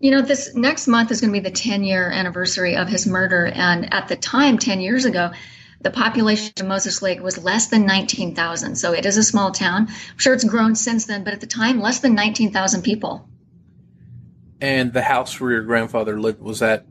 You 0.00 0.12
know, 0.12 0.22
this 0.22 0.54
next 0.54 0.86
month 0.86 1.10
is 1.10 1.20
going 1.20 1.32
to 1.32 1.40
be 1.40 1.48
the 1.48 1.54
10 1.54 1.82
year 1.82 2.10
anniversary 2.10 2.76
of 2.76 2.88
his 2.88 3.06
murder. 3.06 3.46
And 3.46 3.92
at 3.92 4.08
the 4.08 4.16
time, 4.16 4.58
10 4.58 4.80
years 4.80 5.04
ago, 5.04 5.32
the 5.80 5.90
population 5.90 6.52
of 6.60 6.66
Moses 6.66 7.02
Lake 7.02 7.20
was 7.20 7.42
less 7.42 7.68
than 7.68 7.86
19,000. 7.86 8.76
So 8.76 8.92
it 8.92 9.06
is 9.06 9.16
a 9.16 9.22
small 9.22 9.50
town. 9.50 9.88
I'm 9.88 10.18
sure 10.18 10.34
it's 10.34 10.44
grown 10.44 10.74
since 10.74 11.06
then, 11.06 11.24
but 11.24 11.32
at 11.32 11.40
the 11.40 11.46
time, 11.46 11.80
less 11.80 12.00
than 12.00 12.14
19,000 12.14 12.82
people. 12.82 13.28
And 14.60 14.92
the 14.92 15.02
house 15.02 15.40
where 15.40 15.52
your 15.52 15.62
grandfather 15.62 16.20
lived, 16.20 16.40
was 16.40 16.58
that 16.60 16.86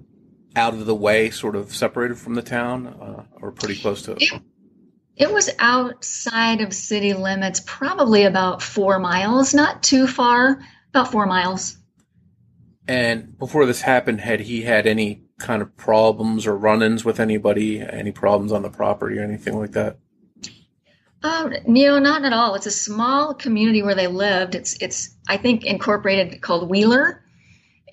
out 0.55 0.73
of 0.73 0.85
the 0.85 0.95
way, 0.95 1.29
sort 1.29 1.55
of 1.55 1.75
separated 1.75 2.17
from 2.17 2.35
the 2.35 2.41
town, 2.41 2.87
uh, 2.87 3.23
or 3.41 3.51
pretty 3.51 3.79
close 3.79 4.01
to 4.03 4.13
it? 4.13 4.21
it 4.21 4.41
it 5.17 5.33
was 5.33 5.49
outside 5.57 6.61
of 6.61 6.73
city 6.73 7.13
limits, 7.13 7.61
probably 7.65 8.23
about 8.23 8.61
four 8.61 8.99
miles, 8.99 9.53
not 9.53 9.81
too 9.81 10.07
far, 10.07 10.59
about 10.89 11.11
four 11.11 11.25
miles. 11.25 11.77
And 12.87 13.37
before 13.37 13.65
this 13.65 13.81
happened, 13.81 14.21
had 14.21 14.41
he 14.41 14.61
had 14.61 14.85
any 14.85 15.23
kind 15.39 15.61
of 15.61 15.75
problems 15.75 16.47
or 16.47 16.55
run 16.55 16.83
ins 16.83 17.03
with 17.03 17.19
anybody, 17.19 17.81
any 17.81 18.11
problems 18.11 18.51
on 18.51 18.61
the 18.61 18.69
property 18.69 19.17
or 19.17 19.23
anything 19.23 19.57
like 19.59 19.71
that? 19.71 19.97
Um, 21.23 21.53
no, 21.65 21.97
not 21.97 22.23
at 22.23 22.31
all. 22.31 22.53
It's 22.53 22.67
a 22.67 22.71
small 22.71 23.33
community 23.33 23.81
where 23.81 23.95
they 23.95 24.07
lived. 24.07 24.53
It's, 24.53 24.77
it's, 24.81 25.15
I 25.27 25.37
think, 25.37 25.65
incorporated 25.65 26.41
called 26.41 26.69
Wheeler. 26.69 27.23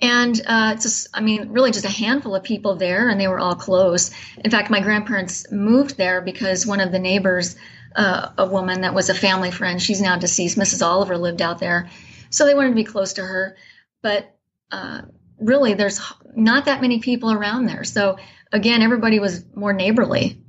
And 0.01 0.41
uh, 0.45 0.71
it's 0.73 0.83
just, 0.83 1.07
I 1.13 1.21
mean, 1.21 1.49
really 1.49 1.71
just 1.71 1.85
a 1.85 1.89
handful 1.89 2.35
of 2.35 2.43
people 2.43 2.75
there, 2.75 3.09
and 3.09 3.19
they 3.19 3.27
were 3.27 3.39
all 3.39 3.55
close. 3.55 4.11
In 4.43 4.51
fact, 4.51 4.69
my 4.69 4.81
grandparents 4.81 5.49
moved 5.51 5.97
there 5.97 6.21
because 6.21 6.65
one 6.65 6.81
of 6.81 6.91
the 6.91 6.99
neighbors, 6.99 7.55
uh, 7.95 8.29
a 8.37 8.45
woman 8.45 8.81
that 8.81 8.93
was 8.93 9.09
a 9.09 9.13
family 9.13 9.51
friend, 9.51 9.81
she's 9.81 10.01
now 10.01 10.17
deceased, 10.17 10.57
Mrs. 10.57 10.85
Oliver, 10.85 11.17
lived 11.17 11.41
out 11.41 11.59
there. 11.59 11.89
So 12.29 12.45
they 12.45 12.53
wanted 12.55 12.69
to 12.69 12.75
be 12.75 12.83
close 12.83 13.13
to 13.13 13.21
her. 13.21 13.55
But 14.01 14.35
uh, 14.71 15.03
really, 15.39 15.73
there's 15.73 16.01
not 16.35 16.65
that 16.65 16.81
many 16.81 16.99
people 16.99 17.31
around 17.31 17.65
there. 17.65 17.85
So 17.85 18.17
again, 18.51 18.81
everybody 18.81 19.19
was 19.19 19.45
more 19.55 19.73
neighborly. 19.73 20.41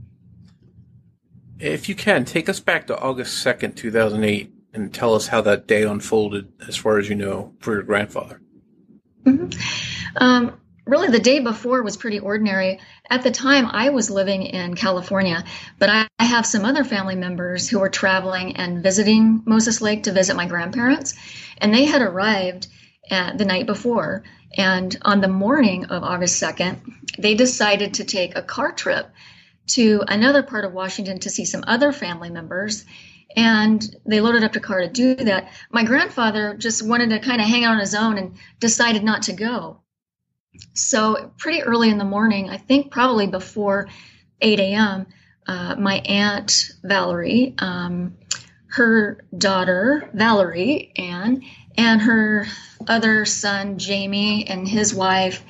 If 1.58 1.88
you 1.88 1.94
can, 1.94 2.24
take 2.24 2.48
us 2.48 2.60
back 2.60 2.86
to 2.88 2.98
August 2.98 3.44
2nd, 3.44 3.76
2008, 3.76 4.52
and 4.74 4.92
tell 4.92 5.14
us 5.14 5.28
how 5.28 5.40
that 5.42 5.66
day 5.66 5.84
unfolded 5.84 6.52
as 6.66 6.76
far 6.76 6.98
as 6.98 7.08
you 7.08 7.14
know 7.14 7.54
for 7.60 7.72
your 7.72 7.82
grandfather. 7.82 8.42
Mm-hmm. 9.26 10.16
Um, 10.16 10.58
really, 10.86 11.08
the 11.08 11.18
day 11.18 11.40
before 11.40 11.82
was 11.82 11.96
pretty 11.96 12.18
ordinary. 12.18 12.80
At 13.10 13.22
the 13.22 13.30
time, 13.30 13.66
I 13.66 13.90
was 13.90 14.10
living 14.10 14.42
in 14.42 14.74
California, 14.74 15.44
but 15.78 15.90
I, 15.90 16.08
I 16.18 16.24
have 16.24 16.46
some 16.46 16.64
other 16.64 16.84
family 16.84 17.16
members 17.16 17.68
who 17.68 17.80
were 17.80 17.90
traveling 17.90 18.56
and 18.56 18.82
visiting 18.82 19.42
Moses 19.44 19.80
Lake 19.80 20.04
to 20.04 20.12
visit 20.12 20.36
my 20.36 20.46
grandparents, 20.46 21.14
and 21.58 21.74
they 21.74 21.84
had 21.84 22.02
arrived 22.02 22.68
the 23.10 23.44
night 23.44 23.66
before. 23.66 24.24
And 24.56 24.96
on 25.02 25.20
the 25.20 25.28
morning 25.28 25.86
of 25.86 26.02
August 26.02 26.42
2nd, 26.42 26.78
they 27.18 27.34
decided 27.34 27.94
to 27.94 28.04
take 28.04 28.36
a 28.36 28.42
car 28.42 28.72
trip 28.72 29.10
to 29.68 30.02
another 30.06 30.42
part 30.42 30.64
of 30.64 30.72
Washington 30.72 31.18
to 31.20 31.30
see 31.30 31.44
some 31.44 31.64
other 31.66 31.92
family 31.92 32.30
members 32.30 32.84
and 33.34 33.96
they 34.04 34.20
loaded 34.20 34.44
up 34.44 34.52
the 34.52 34.60
car 34.60 34.80
to 34.80 34.88
do 34.88 35.14
that. 35.16 35.50
My 35.70 35.84
grandfather 35.84 36.54
just 36.54 36.86
wanted 36.86 37.10
to 37.10 37.18
kind 37.18 37.40
of 37.40 37.46
hang 37.46 37.64
out 37.64 37.74
on 37.74 37.80
his 37.80 37.94
own 37.94 38.18
and 38.18 38.36
decided 38.60 39.02
not 39.02 39.22
to 39.22 39.32
go. 39.32 39.80
So, 40.74 41.32
pretty 41.36 41.62
early 41.62 41.90
in 41.90 41.98
the 41.98 42.04
morning, 42.04 42.48
I 42.48 42.56
think 42.56 42.90
probably 42.90 43.26
before 43.26 43.88
8 44.40 44.58
a.m., 44.60 45.06
uh, 45.46 45.76
my 45.76 45.98
aunt 45.98 46.72
Valerie, 46.82 47.54
um, 47.58 48.16
her 48.68 49.24
daughter 49.36 50.10
Valerie 50.12 50.92
Ann, 50.96 51.42
and 51.76 52.00
her 52.00 52.46
other 52.88 53.24
son 53.24 53.78
Jamie 53.78 54.46
and 54.46 54.66
his 54.66 54.94
wife, 54.94 55.42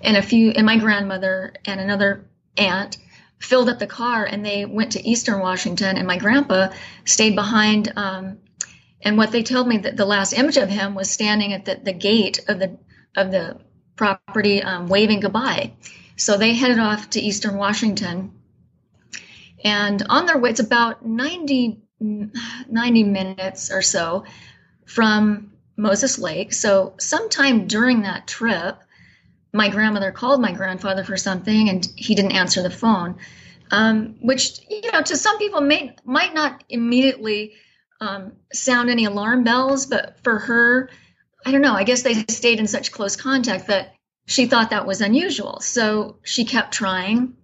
and 0.00 0.16
a 0.16 0.22
few, 0.22 0.50
and 0.50 0.64
my 0.64 0.78
grandmother 0.78 1.54
and 1.64 1.80
another 1.80 2.24
aunt 2.56 2.98
filled 3.42 3.68
up 3.68 3.78
the 3.78 3.86
car 3.86 4.24
and 4.24 4.44
they 4.44 4.64
went 4.64 4.92
to 4.92 5.06
Eastern 5.06 5.40
Washington, 5.40 5.96
and 5.96 6.06
my 6.06 6.16
grandpa 6.16 6.68
stayed 7.04 7.34
behind. 7.34 7.92
Um, 7.96 8.38
and 9.02 9.18
what 9.18 9.32
they 9.32 9.42
told 9.42 9.66
me 9.66 9.78
that 9.78 9.96
the 9.96 10.06
last 10.06 10.32
image 10.32 10.56
of 10.56 10.68
him 10.68 10.94
was 10.94 11.10
standing 11.10 11.52
at 11.52 11.64
the, 11.64 11.80
the 11.82 11.92
gate 11.92 12.40
of 12.48 12.58
the 12.58 12.78
of 13.16 13.30
the 13.30 13.58
property, 13.96 14.62
um, 14.62 14.88
waving 14.88 15.20
goodbye. 15.20 15.72
So 16.16 16.36
they 16.36 16.54
headed 16.54 16.78
off 16.78 17.10
to 17.10 17.20
Eastern 17.20 17.56
Washington, 17.56 18.32
and 19.64 20.02
on 20.08 20.26
their 20.26 20.38
way, 20.38 20.50
it's 20.50 20.60
about 20.60 21.04
90, 21.04 21.78
90 22.00 23.02
minutes 23.04 23.70
or 23.70 23.82
so 23.82 24.24
from 24.86 25.52
Moses 25.76 26.18
Lake. 26.18 26.52
So 26.52 26.94
sometime 26.98 27.66
during 27.66 28.02
that 28.02 28.26
trip, 28.26 28.82
my 29.52 29.68
grandmother 29.68 30.12
called 30.12 30.40
my 30.40 30.52
grandfather 30.52 31.04
for 31.04 31.16
something 31.16 31.68
and 31.68 31.86
he 31.96 32.14
didn't 32.14 32.32
answer 32.32 32.62
the 32.62 32.70
phone, 32.70 33.16
um, 33.70 34.16
which 34.20 34.60
you 34.68 34.90
know 34.92 35.02
to 35.02 35.16
some 35.16 35.38
people 35.38 35.60
may 35.60 35.94
might 36.04 36.34
not 36.34 36.64
immediately 36.68 37.52
um, 38.00 38.32
sound 38.52 38.90
any 38.90 39.04
alarm 39.04 39.44
bells, 39.44 39.86
but 39.86 40.16
for 40.24 40.38
her, 40.38 40.90
I 41.46 41.52
don't 41.52 41.60
know. 41.60 41.74
I 41.74 41.84
guess 41.84 42.02
they 42.02 42.14
stayed 42.28 42.58
in 42.58 42.66
such 42.66 42.90
close 42.90 43.14
contact 43.14 43.68
that 43.68 43.94
she 44.26 44.46
thought 44.46 44.70
that 44.70 44.86
was 44.86 45.00
unusual. 45.00 45.60
So 45.60 46.16
she 46.22 46.44
kept 46.44 46.72
trying. 46.72 47.34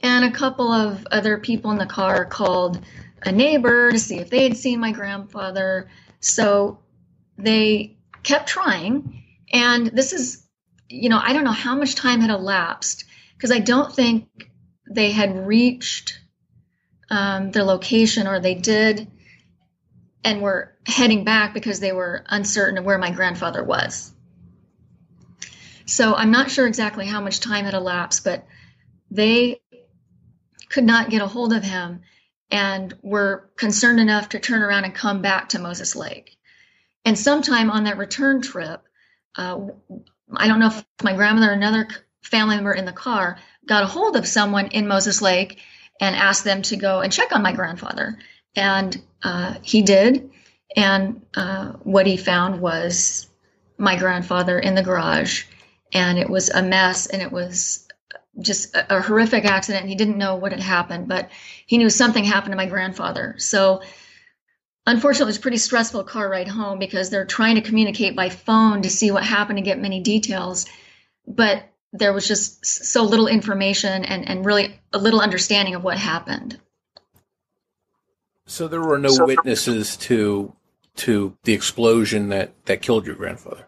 And 0.00 0.24
a 0.24 0.30
couple 0.30 0.70
of 0.70 1.06
other 1.10 1.38
people 1.38 1.72
in 1.72 1.78
the 1.78 1.86
car 1.86 2.24
called 2.24 2.80
a 3.22 3.32
neighbor 3.32 3.90
to 3.90 3.98
see 3.98 4.18
if 4.18 4.30
they 4.30 4.44
had 4.44 4.56
seen 4.56 4.78
my 4.78 4.92
grandfather. 4.92 5.88
So 6.20 6.78
they 7.36 7.98
kept 8.22 8.48
trying. 8.48 9.24
And 9.52 9.88
this 9.88 10.12
is, 10.12 10.46
you 10.88 11.08
know, 11.08 11.20
I 11.22 11.32
don't 11.32 11.44
know 11.44 11.50
how 11.50 11.76
much 11.76 11.94
time 11.94 12.20
had 12.20 12.30
elapsed 12.30 13.04
because 13.36 13.50
I 13.50 13.58
don't 13.58 13.94
think 13.94 14.28
they 14.90 15.12
had 15.12 15.46
reached 15.46 16.20
um, 17.10 17.50
their 17.50 17.64
location 17.64 18.26
or 18.26 18.40
they 18.40 18.54
did 18.54 19.10
and 20.24 20.42
were 20.42 20.74
heading 20.86 21.24
back 21.24 21.54
because 21.54 21.80
they 21.80 21.92
were 21.92 22.24
uncertain 22.28 22.78
of 22.78 22.84
where 22.84 22.98
my 22.98 23.10
grandfather 23.10 23.62
was. 23.62 24.12
So 25.86 26.14
I'm 26.14 26.30
not 26.30 26.50
sure 26.50 26.66
exactly 26.66 27.06
how 27.06 27.20
much 27.20 27.40
time 27.40 27.64
had 27.64 27.74
elapsed, 27.74 28.24
but 28.24 28.46
they 29.10 29.60
could 30.68 30.84
not 30.84 31.10
get 31.10 31.22
a 31.22 31.26
hold 31.26 31.52
of 31.52 31.62
him 31.62 32.02
and 32.50 32.94
were 33.02 33.50
concerned 33.56 34.00
enough 34.00 34.30
to 34.30 34.38
turn 34.38 34.62
around 34.62 34.84
and 34.84 34.94
come 34.94 35.22
back 35.22 35.50
to 35.50 35.58
Moses 35.58 35.96
Lake. 35.96 36.36
And 37.04 37.18
sometime 37.18 37.70
on 37.70 37.84
that 37.84 37.96
return 37.96 38.42
trip, 38.42 38.82
uh, 39.36 39.68
I 40.36 40.48
don't 40.48 40.60
know 40.60 40.68
if 40.68 40.84
my 41.02 41.14
grandmother 41.14 41.50
or 41.50 41.54
another 41.54 41.88
family 42.22 42.56
member 42.56 42.72
in 42.72 42.84
the 42.84 42.92
car 42.92 43.38
got 43.66 43.82
a 43.82 43.86
hold 43.86 44.16
of 44.16 44.26
someone 44.26 44.68
in 44.68 44.88
Moses 44.88 45.22
Lake 45.22 45.60
and 46.00 46.14
asked 46.16 46.44
them 46.44 46.62
to 46.62 46.76
go 46.76 47.00
and 47.00 47.12
check 47.12 47.32
on 47.32 47.42
my 47.42 47.52
grandfather. 47.52 48.18
And 48.56 49.00
uh, 49.22 49.54
he 49.62 49.82
did. 49.82 50.30
And 50.76 51.22
uh, 51.34 51.72
what 51.82 52.06
he 52.06 52.16
found 52.16 52.60
was 52.60 53.28
my 53.78 53.96
grandfather 53.96 54.58
in 54.58 54.74
the 54.74 54.82
garage. 54.82 55.44
And 55.92 56.18
it 56.18 56.28
was 56.28 56.50
a 56.50 56.62
mess 56.62 57.06
and 57.06 57.22
it 57.22 57.32
was 57.32 57.86
just 58.40 58.74
a, 58.74 58.98
a 58.98 59.02
horrific 59.02 59.44
accident. 59.44 59.88
He 59.88 59.94
didn't 59.94 60.18
know 60.18 60.36
what 60.36 60.52
had 60.52 60.60
happened, 60.60 61.08
but 61.08 61.30
he 61.66 61.78
knew 61.78 61.90
something 61.90 62.24
happened 62.24 62.52
to 62.52 62.56
my 62.56 62.66
grandfather. 62.66 63.34
So 63.38 63.82
unfortunately, 64.88 65.24
it 65.24 65.34
was 65.34 65.36
a 65.36 65.40
pretty 65.40 65.58
stressful 65.58 66.04
car 66.04 66.28
ride 66.28 66.48
home 66.48 66.78
because 66.78 67.10
they're 67.10 67.26
trying 67.26 67.56
to 67.56 67.60
communicate 67.60 68.16
by 68.16 68.28
phone 68.30 68.82
to 68.82 68.90
see 68.90 69.10
what 69.10 69.22
happened 69.22 69.58
to 69.58 69.62
get 69.62 69.78
many 69.78 70.00
details. 70.00 70.66
But 71.26 71.62
there 71.92 72.12
was 72.12 72.26
just 72.26 72.64
so 72.64 73.04
little 73.04 73.28
information 73.28 74.04
and, 74.04 74.28
and 74.28 74.44
really 74.44 74.80
a 74.92 74.98
little 74.98 75.20
understanding 75.20 75.74
of 75.74 75.84
what 75.84 75.98
happened. 75.98 76.58
So 78.46 78.66
there 78.66 78.80
were 78.80 78.98
no 78.98 79.10
so, 79.10 79.26
witnesses 79.26 79.96
to 79.98 80.54
to 80.96 81.36
the 81.44 81.52
explosion 81.52 82.30
that 82.30 82.52
that 82.64 82.82
killed 82.82 83.06
your 83.06 83.14
grandfather. 83.14 83.66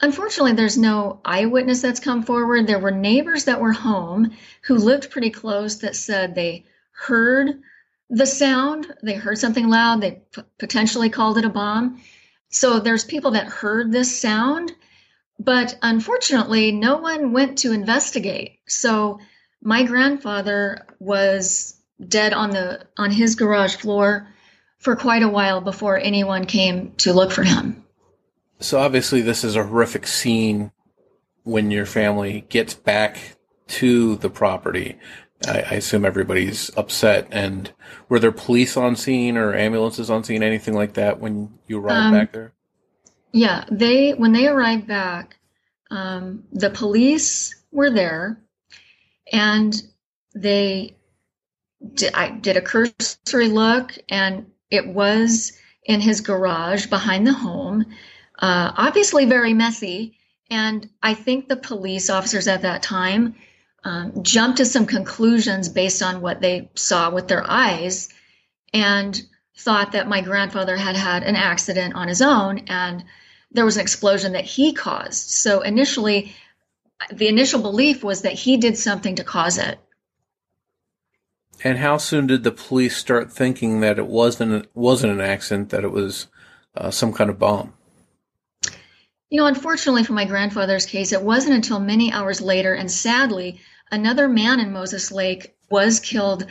Unfortunately, 0.00 0.52
there's 0.52 0.78
no 0.78 1.20
eyewitness 1.24 1.82
that's 1.82 2.00
come 2.00 2.22
forward. 2.22 2.66
There 2.66 2.78
were 2.78 2.92
neighbors 2.92 3.44
that 3.44 3.60
were 3.60 3.72
home 3.72 4.36
who 4.62 4.76
lived 4.76 5.10
pretty 5.10 5.30
close 5.30 5.76
that 5.76 5.96
said 5.96 6.34
they 6.34 6.66
heard 6.92 7.60
the 8.08 8.26
sound, 8.26 8.94
they 9.02 9.14
heard 9.14 9.38
something 9.38 9.68
loud, 9.68 10.00
they 10.00 10.22
p- 10.32 10.42
potentially 10.58 11.10
called 11.10 11.38
it 11.38 11.44
a 11.44 11.50
bomb. 11.50 12.00
So 12.48 12.78
there's 12.78 13.04
people 13.04 13.32
that 13.32 13.46
heard 13.46 13.92
this 13.92 14.20
sound 14.20 14.72
but 15.38 15.78
unfortunately, 15.82 16.72
no 16.72 16.96
one 16.96 17.32
went 17.32 17.58
to 17.58 17.72
investigate. 17.72 18.58
So 18.66 19.18
my 19.62 19.82
grandfather 19.82 20.86
was 20.98 21.74
dead 22.08 22.32
on 22.32 22.50
the 22.50 22.86
on 22.96 23.10
his 23.10 23.34
garage 23.34 23.76
floor 23.76 24.28
for 24.78 24.96
quite 24.96 25.22
a 25.22 25.28
while 25.28 25.60
before 25.60 25.98
anyone 25.98 26.44
came 26.44 26.92
to 26.96 27.12
look 27.12 27.32
for 27.32 27.42
him. 27.42 27.84
So 28.60 28.78
obviously 28.78 29.20
this 29.20 29.44
is 29.44 29.56
a 29.56 29.64
horrific 29.64 30.06
scene 30.06 30.72
when 31.42 31.70
your 31.70 31.86
family 31.86 32.44
gets 32.48 32.74
back 32.74 33.36
to 33.68 34.16
the 34.16 34.30
property. 34.30 34.98
I, 35.46 35.60
I 35.60 35.74
assume 35.74 36.04
everybody's 36.04 36.70
upset. 36.76 37.28
And 37.30 37.72
were 38.08 38.18
there 38.18 38.32
police 38.32 38.76
on 38.76 38.96
scene 38.96 39.36
or 39.36 39.54
ambulances 39.54 40.10
on 40.10 40.24
scene, 40.24 40.42
anything 40.42 40.74
like 40.74 40.94
that 40.94 41.20
when 41.20 41.58
you 41.66 41.78
arrived 41.78 42.06
um, 42.06 42.12
back 42.12 42.32
there? 42.32 42.52
Yeah, 43.32 43.64
they 43.70 44.12
when 44.12 44.32
they 44.32 44.46
arrived 44.46 44.86
back, 44.86 45.36
um, 45.90 46.44
the 46.52 46.70
police 46.70 47.54
were 47.70 47.90
there, 47.90 48.40
and 49.32 49.74
they 50.34 50.96
did, 51.94 52.14
I 52.14 52.30
did 52.30 52.56
a 52.56 52.62
cursory 52.62 53.48
look, 53.48 53.96
and 54.08 54.46
it 54.70 54.86
was 54.86 55.52
in 55.84 56.00
his 56.00 56.20
garage 56.20 56.86
behind 56.86 57.26
the 57.26 57.32
home. 57.32 57.84
Uh, 58.38 58.72
obviously, 58.76 59.24
very 59.24 59.54
messy. 59.54 60.18
And 60.50 60.88
I 61.02 61.14
think 61.14 61.48
the 61.48 61.56
police 61.56 62.08
officers 62.08 62.46
at 62.46 62.62
that 62.62 62.82
time 62.82 63.34
um, 63.86 64.24
jumped 64.24 64.56
to 64.56 64.64
some 64.64 64.84
conclusions 64.84 65.68
based 65.68 66.02
on 66.02 66.20
what 66.20 66.40
they 66.40 66.68
saw 66.74 67.08
with 67.08 67.28
their 67.28 67.48
eyes 67.48 68.08
and 68.74 69.22
thought 69.56 69.92
that 69.92 70.08
my 70.08 70.22
grandfather 70.22 70.76
had 70.76 70.96
had 70.96 71.22
an 71.22 71.36
accident 71.36 71.94
on 71.94 72.08
his 72.08 72.20
own 72.20 72.58
and 72.66 73.04
there 73.52 73.64
was 73.64 73.76
an 73.76 73.82
explosion 73.82 74.32
that 74.32 74.44
he 74.44 74.72
caused. 74.72 75.30
So 75.30 75.60
initially, 75.60 76.34
the 77.12 77.28
initial 77.28 77.62
belief 77.62 78.02
was 78.02 78.22
that 78.22 78.32
he 78.32 78.56
did 78.56 78.76
something 78.76 79.14
to 79.14 79.24
cause 79.24 79.56
it. 79.56 79.78
And 81.62 81.78
how 81.78 81.98
soon 81.98 82.26
did 82.26 82.42
the 82.42 82.50
police 82.50 82.96
start 82.96 83.32
thinking 83.32 83.80
that 83.80 84.00
it 84.00 84.08
wasn't 84.08 84.66
wasn't 84.74 85.12
an 85.12 85.20
accident, 85.20 85.70
that 85.70 85.84
it 85.84 85.92
was 85.92 86.26
uh, 86.76 86.90
some 86.90 87.12
kind 87.12 87.30
of 87.30 87.38
bomb? 87.38 87.72
You 89.30 89.40
know, 89.40 89.46
unfortunately 89.46 90.04
for 90.04 90.12
my 90.12 90.24
grandfather's 90.24 90.86
case, 90.86 91.12
it 91.12 91.22
wasn't 91.22 91.54
until 91.54 91.80
many 91.80 92.12
hours 92.12 92.40
later, 92.40 92.74
and 92.74 92.90
sadly, 92.90 93.60
another 93.90 94.28
man 94.28 94.60
in 94.60 94.72
Moses 94.72 95.10
Lake 95.12 95.56
was 95.70 96.00
killed 96.00 96.46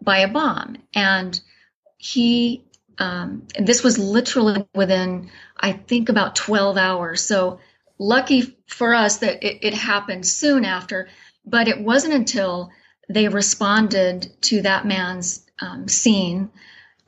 by 0.00 0.18
a 0.18 0.28
bomb, 0.28 0.76
and 0.94 1.40
he 1.98 2.64
um, 2.98 3.46
this 3.58 3.82
was 3.82 3.98
literally 3.98 4.66
within, 4.74 5.30
I 5.58 5.72
think, 5.72 6.10
about 6.10 6.36
12 6.36 6.76
hours. 6.76 7.24
So 7.24 7.58
lucky 7.98 8.56
for 8.66 8.94
us 8.94 9.18
that 9.18 9.42
it, 9.42 9.64
it 9.64 9.74
happened 9.74 10.26
soon 10.26 10.66
after, 10.66 11.08
but 11.46 11.66
it 11.66 11.80
wasn't 11.80 12.12
until 12.12 12.70
they 13.08 13.28
responded 13.28 14.30
to 14.42 14.62
that 14.62 14.86
man's 14.86 15.46
um, 15.60 15.88
scene 15.88 16.50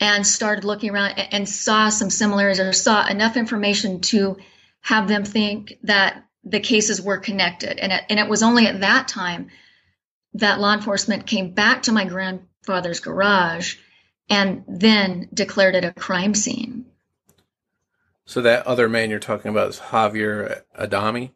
and 0.00 0.26
started 0.26 0.64
looking 0.64 0.90
around 0.90 1.18
and 1.18 1.48
saw 1.48 1.90
some 1.90 2.10
similarities 2.10 2.58
or 2.58 2.72
saw 2.72 3.06
enough 3.06 3.36
information 3.36 4.00
to 4.00 4.38
have 4.80 5.06
them 5.06 5.24
think 5.24 5.78
that 5.84 6.24
the 6.42 6.58
cases 6.58 7.00
were 7.00 7.18
connected. 7.18 7.78
And 7.78 7.92
it, 7.92 8.02
and 8.10 8.18
it 8.18 8.28
was 8.28 8.42
only 8.42 8.66
at 8.66 8.80
that 8.80 9.08
time 9.08 9.48
that 10.34 10.60
law 10.60 10.74
enforcement 10.74 11.26
came 11.26 11.52
back 11.52 11.82
to 11.82 11.92
my 11.92 12.04
grandfather's 12.04 13.00
garage 13.00 13.76
and 14.28 14.64
then 14.66 15.28
declared 15.32 15.74
it 15.74 15.84
a 15.84 15.92
crime 15.92 16.34
scene. 16.34 16.86
So 18.24 18.42
that 18.42 18.66
other 18.66 18.88
man 18.88 19.10
you're 19.10 19.18
talking 19.18 19.50
about 19.50 19.68
is 19.70 19.78
Javier 19.78 20.62
Adami? 20.78 21.34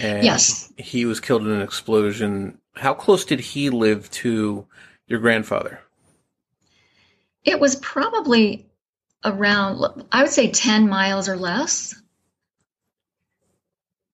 And 0.00 0.24
yes. 0.24 0.72
He 0.76 1.04
was 1.04 1.20
killed 1.20 1.42
in 1.42 1.52
an 1.52 1.62
explosion. 1.62 2.58
How 2.74 2.94
close 2.94 3.24
did 3.24 3.40
he 3.40 3.70
live 3.70 4.10
to 4.12 4.66
your 5.06 5.18
grandfather? 5.18 5.80
It 7.44 7.58
was 7.58 7.76
probably 7.76 8.66
around, 9.24 10.04
I 10.12 10.22
would 10.22 10.32
say 10.32 10.50
10 10.50 10.88
miles 10.88 11.28
or 11.28 11.36
less. 11.36 11.99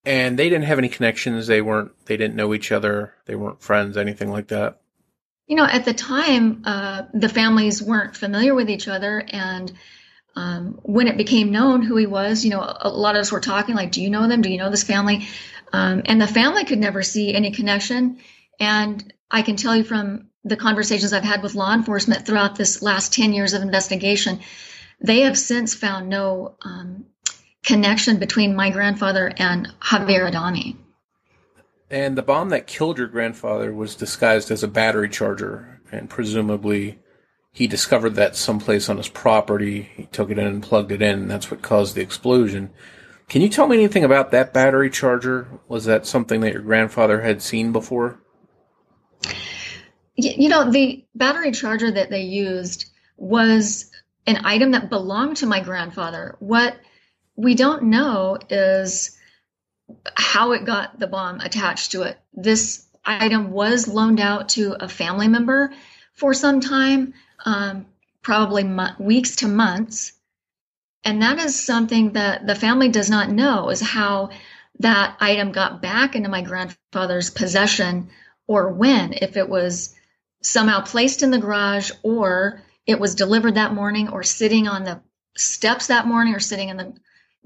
And 0.07 0.39
they 0.39 0.49
didn't 0.49 0.67
have 0.67 0.79
any 0.79 0.89
connections. 0.89 1.49
They 1.49 1.61
weren't, 1.61 1.91
they 2.07 2.17
didn't 2.17 2.37
know 2.37 2.55
each 2.55 2.71
other. 2.71 3.13
They 3.27 3.35
weren't 3.35 3.61
friends, 3.61 3.97
anything 3.97 4.31
like 4.31 4.49
that. 4.49 4.81
You 5.49 5.57
know, 5.57 5.65
at 5.65 5.85
the 5.85 5.93
time, 5.93 6.63
uh, 6.65 7.03
the 7.13 7.29
families 7.29 7.83
weren't 7.83 8.17
familiar 8.17 8.55
with 8.55 8.71
each 8.71 8.87
other. 8.87 9.25
And 9.29 9.73
um, 10.37 10.79
when 10.85 11.09
it 11.09 11.17
became 11.17 11.51
known 11.51 11.83
who 11.83 11.97
he 11.97 12.07
was, 12.07 12.45
you 12.45 12.51
know, 12.51 12.61
a, 12.61 12.89
lot 12.89 13.17
of 13.17 13.21
us 13.21 13.33
were 13.33 13.41
talking 13.41 13.75
like, 13.75 13.91
do 13.91 14.01
you 14.01 14.09
know 14.09 14.29
them? 14.29 14.43
Do 14.43 14.51
you 14.51 14.59
know 14.59 14.71
this 14.71 14.85
family? 14.85 15.27
Um, 15.73 16.03
and 16.05 16.21
the 16.21 16.27
family 16.29 16.65
could 16.65 16.79
never 16.79 17.03
see 17.03 17.35
any 17.35 17.51
connection. 17.51 18.19
And 18.61 19.13
I 19.29 19.43
can 19.43 19.57
tell 19.57 19.75
you 19.75 19.83
from 19.83 20.29
the 20.45 20.57
conversations 20.57 21.13
I've 21.13 21.25
had 21.25 21.43
with 21.43 21.57
law 21.57 21.75
enforcement 21.75 22.25
throughout 22.25 22.55
this 22.55 22.81
last 22.81 23.13
10 23.13 23.33
years 23.33 23.55
of 23.55 23.63
investigation, 23.63 24.41
they 25.01 25.23
have 25.23 25.37
since 25.37 25.75
found 25.75 26.09
no 26.09 26.57
um, 26.63 27.07
connection 27.67 28.19
between 28.19 28.57
my 28.57 28.71
grandfather 28.71 29.33
and 29.37 29.69
Javier 29.81 30.29
Adami. 30.29 30.77
And 31.91 32.17
the 32.17 32.23
bomb 32.23 32.49
that 32.49 32.67
killed 32.67 32.99
your 32.99 33.09
grandfather 33.09 33.73
was 33.73 33.95
disguised 33.95 34.51
as 34.51 34.63
a 34.63 34.69
battery 34.69 35.09
charger, 35.09 35.81
and 35.93 36.09
presumably 36.09 36.99
he 37.53 37.67
discovered 37.67 38.15
that 38.15 38.37
someplace 38.37 38.89
on 38.89 38.97
his 38.97 39.09
property. 39.09 39.91
He 39.95 40.07
took 40.07 40.31
it 40.31 40.39
in 40.39 40.47
and 40.47 40.63
plugged 40.63 40.93
it 40.93 41.03
in, 41.03 41.23
and 41.23 41.31
that's 41.31 41.51
what 41.51 41.63
caused 41.63 41.95
the 41.95 42.03
explosion. 42.03 42.71
Can 43.29 43.43
you 43.43 43.49
tell 43.49 43.67
me 43.67 43.77
anything 43.77 44.05
about 44.05 44.31
that 44.31 44.53
battery 44.53 44.91
charger? 44.91 45.49
Was 45.69 45.85
that 45.85 46.07
something 46.07 46.41
that 46.41 46.53
your 46.53 46.63
grandfather 46.63 47.21
had 47.23 47.43
seen 47.43 47.73
before? 47.73 48.21
You 50.15 50.49
know, 50.49 50.71
the 50.71 51.05
battery 51.15 51.51
charger 51.51 51.91
that 51.91 52.11
they 52.11 52.23
used 52.23 52.91
was 53.17 53.91
an 54.27 54.45
item 54.45 54.71
that 54.73 54.91
belonged 54.91 55.37
to 55.39 55.47
my 55.47 55.61
grandfather. 55.61 56.37
What 56.39 56.77
we 57.37 57.55
don't 57.55 57.85
know 57.85 58.39
is 58.51 59.17
how 60.17 60.53
it 60.53 60.65
got 60.65 60.99
the 60.99 61.07
bomb 61.07 61.41
attached 61.41 61.93
to 61.93 62.03
it. 62.03 62.19
This 62.33 62.87
item 63.05 63.51
was 63.53 63.87
loaned 63.87 64.21
out 64.21 64.49
to 64.51 64.77
a 64.83 64.89
family 64.89 65.29
member 65.29 65.73
for 66.15 66.35
some 66.35 66.61
time, 66.61 67.15
um, 67.45 67.87
probably 68.23 68.65
mo- 68.65 68.95
weeks 68.99 69.37
to 69.37 69.49
months. 69.49 70.13
And 71.05 71.23
that 71.23 71.39
is 71.39 71.65
something 71.65 72.15
that 72.15 72.47
the 72.47 72.57
family 72.57 72.89
does 72.89 73.09
not 73.11 73.31
know 73.31 73.69
is 73.69 73.81
how 73.81 74.31
that 74.81 75.17
item 75.21 75.53
got 75.53 75.81
back 75.81 76.17
into 76.17 76.29
my 76.29 76.43
grandfather's 76.43 77.31
possession 77.31 78.09
or 78.49 78.73
when, 78.73 79.13
if 79.13 79.37
it 79.37 79.49
was 79.49 79.95
somehow 80.43 80.81
placed 80.81 81.23
in 81.23 81.31
the 81.31 81.39
garage 81.39 81.91
or 82.03 82.63
it 82.87 82.99
was 82.99 83.15
delivered 83.15 83.55
that 83.55 83.75
morning 83.75 84.09
or 84.09 84.23
sitting 84.23 84.69
on 84.69 84.85
the 84.85 85.01
steps 85.37 85.89
that 85.89 86.07
morning 86.07 86.35
or 86.35 86.41
sitting 86.41 86.69
in 86.69 86.77
the 86.77 86.95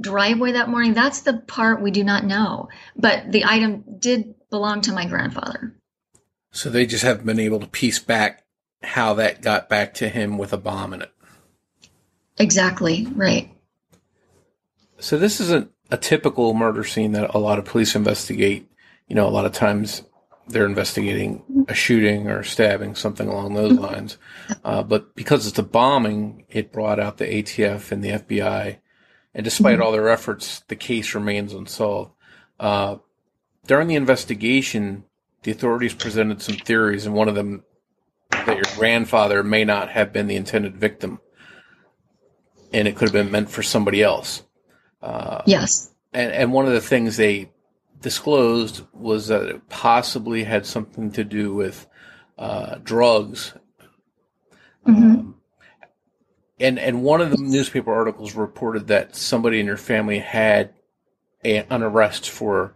driveway 0.00 0.52
that 0.52 0.68
morning. 0.68 0.94
That's 0.94 1.20
the 1.20 1.34
part 1.34 1.82
we 1.82 1.90
do 1.90 2.04
not 2.04 2.24
know. 2.24 2.68
But 2.96 3.30
the 3.30 3.44
item 3.44 3.84
did 3.98 4.34
belong 4.50 4.80
to 4.82 4.92
my 4.92 5.06
grandfather. 5.06 5.74
So 6.52 6.70
they 6.70 6.86
just 6.86 7.04
haven't 7.04 7.26
been 7.26 7.38
able 7.38 7.60
to 7.60 7.66
piece 7.66 7.98
back 7.98 8.44
how 8.82 9.14
that 9.14 9.42
got 9.42 9.68
back 9.68 9.94
to 9.94 10.08
him 10.08 10.38
with 10.38 10.52
a 10.52 10.56
bomb 10.56 10.92
in 10.94 11.02
it. 11.02 11.12
Exactly, 12.38 13.06
right. 13.14 13.54
So 14.98 15.18
this 15.18 15.40
isn't 15.40 15.70
a 15.90 15.96
typical 15.96 16.54
murder 16.54 16.84
scene 16.84 17.12
that 17.12 17.34
a 17.34 17.38
lot 17.38 17.58
of 17.58 17.64
police 17.64 17.94
investigate. 17.94 18.70
You 19.06 19.16
know, 19.16 19.26
a 19.26 19.30
lot 19.30 19.44
of 19.44 19.52
times 19.52 20.02
they're 20.48 20.66
investigating 20.66 21.42
a 21.68 21.74
shooting 21.74 22.28
or 22.28 22.42
stabbing, 22.42 22.94
something 22.94 23.28
along 23.28 23.54
those 23.54 23.72
mm-hmm. 23.72 23.84
lines. 23.84 24.18
Uh, 24.64 24.82
but 24.82 25.14
because 25.14 25.46
it's 25.46 25.58
a 25.58 25.62
bombing, 25.62 26.44
it 26.48 26.72
brought 26.72 26.98
out 26.98 27.18
the 27.18 27.26
ATF 27.26 27.92
and 27.92 28.02
the 28.02 28.10
FBI. 28.10 28.78
And 29.34 29.44
despite 29.44 29.74
mm-hmm. 29.74 29.82
all 29.82 29.92
their 29.92 30.08
efforts, 30.08 30.60
the 30.68 30.76
case 30.76 31.14
remains 31.14 31.52
unsolved. 31.52 32.12
Uh, 32.58 32.96
during 33.66 33.88
the 33.88 33.94
investigation, 33.94 35.04
the 35.42 35.50
authorities 35.50 35.94
presented 35.94 36.42
some 36.42 36.56
theories, 36.56 37.06
and 37.06 37.14
one 37.14 37.28
of 37.28 37.34
them 37.34 37.64
that 38.30 38.56
your 38.56 38.76
grandfather 38.76 39.42
may 39.42 39.64
not 39.64 39.90
have 39.90 40.12
been 40.12 40.26
the 40.26 40.36
intended 40.36 40.76
victim, 40.76 41.20
and 42.72 42.88
it 42.88 42.96
could 42.96 43.08
have 43.08 43.12
been 43.12 43.30
meant 43.30 43.50
for 43.50 43.62
somebody 43.62 44.02
else. 44.02 44.42
Uh, 45.02 45.42
yes. 45.46 45.92
And 46.12 46.32
and 46.32 46.52
one 46.52 46.66
of 46.66 46.72
the 46.72 46.80
things 46.80 47.16
they 47.16 47.50
disclosed 48.00 48.82
was 48.92 49.28
that 49.28 49.44
it 49.44 49.68
possibly 49.68 50.44
had 50.44 50.66
something 50.66 51.12
to 51.12 51.24
do 51.24 51.54
with 51.54 51.86
uh, 52.38 52.76
drugs. 52.82 53.54
Mm-hmm. 54.86 55.02
Um, 55.02 55.39
and 56.60 56.78
and 56.78 57.02
one 57.02 57.20
of 57.20 57.30
the 57.30 57.38
newspaper 57.38 57.92
articles 57.92 58.34
reported 58.34 58.86
that 58.88 59.16
somebody 59.16 59.60
in 59.60 59.66
your 59.66 59.76
family 59.76 60.18
had 60.18 60.74
a, 61.44 61.58
an 61.72 61.82
arrest 61.82 62.28
for 62.28 62.74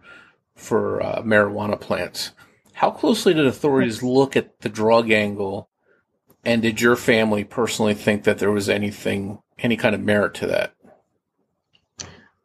for 0.55 1.01
uh, 1.01 1.21
marijuana 1.21 1.79
plants. 1.79 2.31
How 2.73 2.91
closely 2.91 3.33
did 3.33 3.45
authorities 3.45 4.03
look 4.03 4.35
at 4.35 4.59
the 4.61 4.69
drug 4.69 5.11
angle? 5.11 5.69
And 6.43 6.61
did 6.61 6.79
your 6.79 6.95
family 6.95 7.43
personally 7.43 7.95
think 7.95 8.23
that 8.25 8.37
there 8.37 8.51
was 8.51 8.69
anything, 8.69 9.39
any 9.57 9.77
kind 9.77 9.95
of 9.95 10.01
merit 10.01 10.35
to 10.35 10.47
that? 10.47 10.73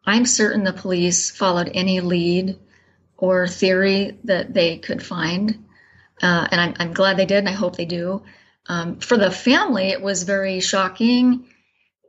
I'm 0.07 0.25
certain 0.25 0.65
the 0.65 0.73
police 0.73 1.31
followed 1.31 1.71
any 1.75 2.01
lead 2.01 2.59
or 3.19 3.47
theory 3.47 4.19
that 4.25 4.55
they 4.55 4.79
could 4.79 5.03
find. 5.03 5.67
Uh, 6.23 6.49
and 6.51 6.61
I'm, 6.61 6.75
I'm, 6.79 6.93
glad 6.93 7.17
they 7.17 7.27
did, 7.27 7.39
and 7.39 7.49
I 7.49 7.53
hope 7.53 7.77
they 7.77 7.85
do. 7.85 8.23
Um, 8.71 9.01
for 9.01 9.17
the 9.17 9.33
family, 9.33 9.89
it 9.89 10.01
was 10.01 10.23
very 10.23 10.61
shocking 10.61 11.45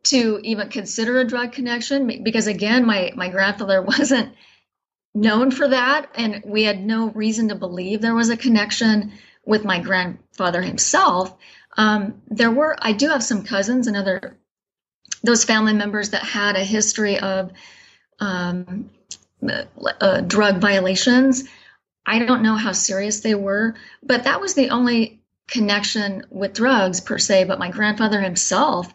to 0.03 0.39
even 0.43 0.69
consider 0.69 1.19
a 1.19 1.25
drug 1.27 1.53
connection 1.53 2.21
because, 2.21 2.45
again, 2.45 2.85
my, 2.85 3.11
my 3.15 3.29
grandfather 3.29 3.81
wasn't 3.93 4.35
known 5.15 5.49
for 5.49 5.67
that, 5.67 6.11
and 6.13 6.43
we 6.45 6.61
had 6.61 6.79
no 6.79 7.09
reason 7.09 7.49
to 7.49 7.55
believe 7.55 7.99
there 7.99 8.13
was 8.13 8.29
a 8.29 8.37
connection 8.37 9.11
with 9.43 9.65
my 9.65 9.79
grandfather 9.79 10.61
himself. 10.61 11.35
Um, 11.77 12.21
there 12.27 12.51
were, 12.51 12.77
I 12.79 12.91
do 12.91 13.09
have 13.09 13.23
some 13.23 13.43
cousins 13.43 13.87
and 13.87 13.97
other 13.97 14.37
those 15.23 15.43
family 15.43 15.73
members 15.73 16.11
that 16.11 16.23
had 16.23 16.55
a 16.55 16.63
history 16.63 17.17
of 17.17 17.51
um, 18.19 18.91
uh, 19.99 20.21
drug 20.21 20.59
violations. 20.59 21.43
I 22.05 22.19
don't 22.19 22.43
know 22.43 22.55
how 22.55 22.71
serious 22.71 23.21
they 23.21 23.33
were, 23.35 23.75
but 24.03 24.25
that 24.25 24.41
was 24.41 24.53
the 24.53 24.69
only 24.69 25.20
connection 25.51 26.25
with 26.31 26.53
drugs 26.53 26.99
per 26.99 27.19
se. 27.19 27.43
But 27.43 27.59
my 27.59 27.69
grandfather 27.69 28.19
himself 28.19 28.91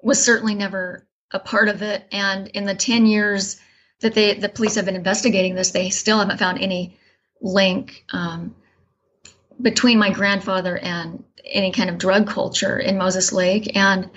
was 0.00 0.24
certainly 0.24 0.54
never 0.54 1.06
a 1.32 1.38
part 1.38 1.68
of 1.68 1.82
it. 1.82 2.06
And 2.12 2.48
in 2.48 2.64
the 2.64 2.74
10 2.74 3.04
years 3.04 3.60
that 4.00 4.14
they, 4.14 4.34
the 4.34 4.48
police 4.48 4.76
have 4.76 4.86
been 4.86 4.96
investigating 4.96 5.54
this, 5.54 5.72
they 5.72 5.90
still 5.90 6.18
haven't 6.18 6.38
found 6.38 6.60
any 6.60 6.96
link 7.42 8.04
um, 8.12 8.54
between 9.60 9.98
my 9.98 10.10
grandfather 10.10 10.78
and 10.78 11.24
any 11.44 11.72
kind 11.72 11.90
of 11.90 11.98
drug 11.98 12.26
culture 12.26 12.78
in 12.78 12.98
Moses 12.98 13.32
Lake. 13.32 13.76
And 13.76 14.10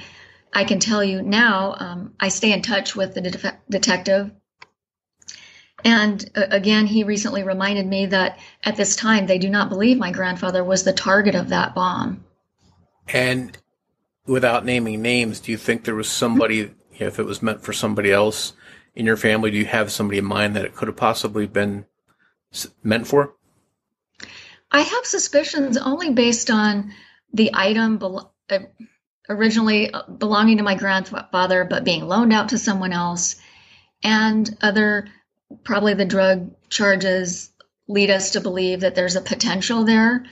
I 0.54 0.64
can 0.64 0.80
tell 0.80 1.04
you 1.04 1.22
now, 1.22 1.76
um, 1.80 2.14
I 2.20 2.30
stay 2.30 2.52
in 2.52 2.62
touch 2.62 2.96
with 2.96 3.14
the 3.14 3.22
de- 3.22 3.60
detective 3.70 4.32
and 5.84 6.30
uh, 6.36 6.46
again, 6.52 6.86
he 6.86 7.04
recently 7.04 7.44
reminded 7.44 7.88
me 7.88 8.08
that 8.08 8.40
at 8.64 8.76
this 8.76 8.96
time 8.96 9.28
they 9.28 9.38
do 9.38 9.50
not 9.50 9.70
believe 9.70 9.98
my 9.98 10.12
grandfather 10.12 10.64
was 10.64 10.84
the 10.84 10.94
target 10.94 11.36
of 11.36 11.50
that 11.50 11.76
bomb. 11.76 12.24
And 13.08 13.58
without 14.26 14.66
naming 14.66 15.02
names, 15.02 15.40
do 15.40 15.52
you 15.52 15.58
think 15.58 15.84
there 15.84 15.96
was 15.96 16.10
somebody, 16.10 16.56
you 16.56 16.76
know, 17.00 17.08
if 17.08 17.20
it 17.20 17.26
was 17.26 17.42
meant 17.42 17.62
for 17.62 17.74
somebody 17.74 18.12
else 18.12 18.54
in 18.96 19.06
your 19.06 19.18
family, 19.18 19.52
do 19.52 19.58
you 19.58 19.66
have 19.66 19.92
somebody 19.92 20.20
in 20.20 20.26
mind 20.26 20.56
that 20.56 20.66
it 20.66 20.76
could 20.76 20.88
have 20.88 20.98
possibly 20.98 21.48
been 21.48 21.86
meant 22.84 23.08
for? 23.08 23.34
I 24.72 24.82
have 24.82 25.06
suspicions 25.06 25.78
only 25.78 26.12
based 26.12 26.52
on 26.52 26.94
the 27.34 27.52
item 27.54 28.00
uh, 28.50 28.60
originally 29.30 29.92
uh, 29.92 30.04
belonging 30.04 30.58
to 30.58 30.64
my 30.64 30.76
grandfather, 30.76 31.64
but 31.64 31.84
being 31.84 32.08
loaned 32.08 32.34
out 32.34 32.50
to 32.50 32.58
someone 32.58 32.94
else, 32.94 33.36
and 34.04 34.58
other 34.62 35.08
probably 35.64 35.94
the 35.94 36.06
drug 36.06 36.54
charges 36.70 37.52
lead 37.88 38.10
us 38.10 38.32
to 38.32 38.42
believe 38.42 38.82
that 38.82 38.96
there's 38.96 39.16
a 39.16 39.22
potential 39.22 39.84
there. 39.84 40.26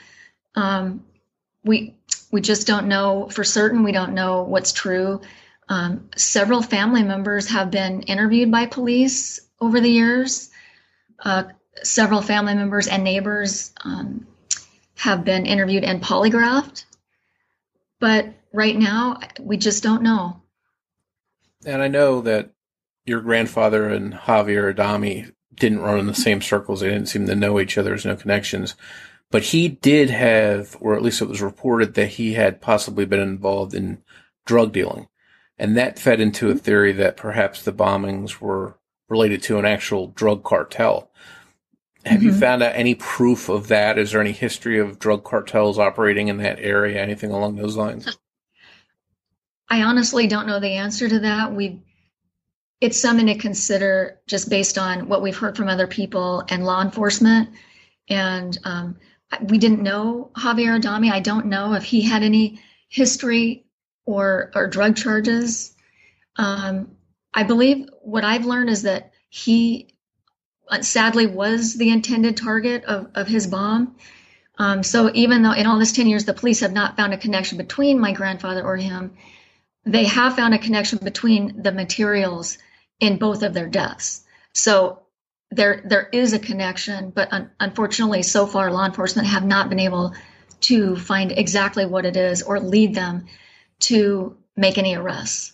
Um, 0.55 1.05
we 1.63 1.95
we 2.31 2.41
just 2.41 2.67
don't 2.67 2.87
know 2.87 3.29
for 3.29 3.43
certain. 3.43 3.83
We 3.83 3.91
don't 3.91 4.13
know 4.13 4.43
what's 4.43 4.73
true. 4.73 5.21
Um, 5.69 6.09
several 6.15 6.61
family 6.61 7.03
members 7.03 7.49
have 7.49 7.71
been 7.71 8.01
interviewed 8.03 8.51
by 8.51 8.67
police 8.67 9.39
over 9.59 9.79
the 9.79 9.89
years. 9.89 10.49
Uh, 11.19 11.45
several 11.83 12.21
family 12.21 12.53
members 12.53 12.87
and 12.87 13.03
neighbors 13.03 13.73
um, 13.83 14.27
have 14.95 15.23
been 15.23 15.45
interviewed 15.45 15.83
and 15.83 16.01
polygraphed. 16.01 16.85
But 17.99 18.33
right 18.53 18.77
now, 18.77 19.19
we 19.39 19.57
just 19.57 19.83
don't 19.83 20.03
know. 20.03 20.41
And 21.65 21.81
I 21.81 21.87
know 21.87 22.21
that 22.21 22.51
your 23.07 23.21
grandfather 23.21 23.87
and 23.87 24.13
Javier 24.13 24.69
Adami 24.69 25.25
didn't 25.55 25.79
run 25.79 25.97
in 25.97 26.05
the 26.05 26.13
same 26.13 26.41
circles. 26.41 26.81
They 26.81 26.89
didn't 26.89 27.07
seem 27.07 27.25
to 27.25 27.35
know 27.35 27.59
each 27.59 27.77
other. 27.77 27.89
There's 27.89 28.05
no 28.05 28.15
connections. 28.15 28.75
But 29.31 29.43
he 29.43 29.67
did 29.69 30.09
have, 30.09 30.77
or 30.79 30.93
at 30.93 31.01
least 31.01 31.21
it 31.21 31.27
was 31.27 31.41
reported 31.41 31.95
that 31.95 32.09
he 32.09 32.33
had 32.33 32.61
possibly 32.61 33.05
been 33.05 33.19
involved 33.19 33.73
in 33.73 34.03
drug 34.45 34.71
dealing. 34.71 35.07
And 35.57 35.75
that 35.75 35.97
fed 35.97 36.19
into 36.19 36.49
a 36.49 36.55
theory 36.55 36.91
that 36.93 37.17
perhaps 37.17 37.63
the 37.63 37.73
bombings 37.73 38.39
were 38.39 38.77
related 39.09 39.41
to 39.43 39.57
an 39.57 39.65
actual 39.65 40.07
drug 40.07 40.43
cartel. 40.43 41.09
Have 42.05 42.19
mm-hmm. 42.19 42.27
you 42.27 42.33
found 42.33 42.61
out 42.61 42.75
any 42.75 42.95
proof 42.95 43.49
of 43.49 43.69
that? 43.69 43.97
Is 43.97 44.11
there 44.11 44.21
any 44.21 44.33
history 44.33 44.79
of 44.79 44.99
drug 44.99 45.23
cartels 45.23 45.79
operating 45.79 46.27
in 46.27 46.37
that 46.37 46.59
area? 46.59 47.01
Anything 47.01 47.31
along 47.31 47.55
those 47.55 47.75
lines? 47.75 48.17
I 49.69 49.81
honestly 49.81 50.27
don't 50.27 50.47
know 50.47 50.59
the 50.59 50.73
answer 50.73 51.09
to 51.09 51.19
that. 51.19 51.53
We've 51.53 51.79
it's 52.79 52.99
something 52.99 53.27
to 53.27 53.35
consider 53.35 54.19
just 54.27 54.49
based 54.49 54.77
on 54.77 55.07
what 55.09 55.21
we've 55.21 55.37
heard 55.37 55.57
from 55.57 55.67
other 55.67 55.87
people 55.87 56.43
and 56.49 56.63
law 56.65 56.81
enforcement. 56.81 57.49
And 58.09 58.57
um, 58.63 58.97
we 59.41 59.57
didn't 59.57 59.81
know 59.81 60.31
Javier 60.35 60.75
Adami. 60.75 61.11
I 61.11 61.19
don't 61.19 61.47
know 61.47 61.73
if 61.73 61.83
he 61.83 62.01
had 62.01 62.23
any 62.23 62.61
history 62.87 63.65
or 64.05 64.51
or 64.55 64.67
drug 64.67 64.95
charges. 64.95 65.75
Um, 66.37 66.95
I 67.33 67.43
believe 67.43 67.89
what 68.01 68.23
I've 68.23 68.45
learned 68.45 68.69
is 68.69 68.83
that 68.83 69.11
he 69.29 69.89
uh, 70.69 70.81
sadly 70.81 71.25
was 71.25 71.75
the 71.75 71.89
intended 71.89 72.37
target 72.37 72.85
of, 72.85 73.09
of 73.15 73.27
his 73.27 73.47
bomb. 73.47 73.95
Um, 74.59 74.83
so 74.83 75.11
even 75.13 75.43
though 75.43 75.51
in 75.51 75.67
all 75.67 75.77
this 75.77 75.91
10 75.91 76.07
years 76.07 76.25
the 76.25 76.33
police 76.33 76.61
have 76.61 76.73
not 76.73 76.95
found 76.95 77.13
a 77.13 77.17
connection 77.17 77.57
between 77.57 77.99
my 77.99 78.11
grandfather 78.11 78.63
or 78.63 78.75
him, 78.75 79.13
they 79.85 80.05
have 80.05 80.35
found 80.35 80.53
a 80.53 80.59
connection 80.59 80.99
between 81.01 81.61
the 81.61 81.71
materials 81.71 82.57
in 82.99 83.17
both 83.17 83.43
of 83.43 83.53
their 83.53 83.67
deaths. 83.67 84.23
So 84.53 85.03
there 85.51 85.81
there 85.85 86.09
is 86.11 86.33
a 86.33 86.39
connection, 86.39 87.11
but 87.11 87.31
un- 87.31 87.51
unfortunately, 87.59 88.23
so 88.23 88.45
far, 88.47 88.71
law 88.71 88.85
enforcement 88.85 89.27
have 89.27 89.45
not 89.45 89.69
been 89.69 89.79
able 89.79 90.13
to 90.61 90.95
find 90.95 91.31
exactly 91.31 91.85
what 91.85 92.05
it 92.05 92.17
is 92.17 92.41
or 92.41 92.59
lead 92.59 92.95
them 92.95 93.25
to 93.79 94.37
make 94.55 94.77
any 94.77 94.95
arrests. 94.95 95.53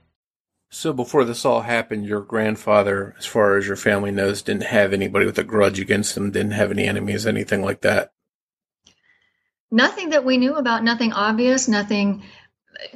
So 0.73 0.93
before 0.93 1.25
this 1.25 1.43
all 1.43 1.61
happened, 1.61 2.05
your 2.05 2.21
grandfather, 2.21 3.13
as 3.19 3.25
far 3.25 3.57
as 3.57 3.67
your 3.67 3.75
family 3.75 4.09
knows, 4.09 4.41
didn't 4.41 4.63
have 4.63 4.93
anybody 4.93 5.25
with 5.25 5.37
a 5.37 5.43
grudge 5.43 5.81
against 5.81 6.15
him, 6.15 6.31
didn't 6.31 6.53
have 6.53 6.71
any 6.71 6.85
enemies, 6.85 7.27
anything 7.27 7.61
like 7.61 7.81
that. 7.81 8.13
Nothing 9.69 10.11
that 10.11 10.23
we 10.23 10.37
knew 10.37 10.55
about, 10.55 10.83
nothing 10.83 11.11
obvious, 11.11 11.67
nothing. 11.67 12.23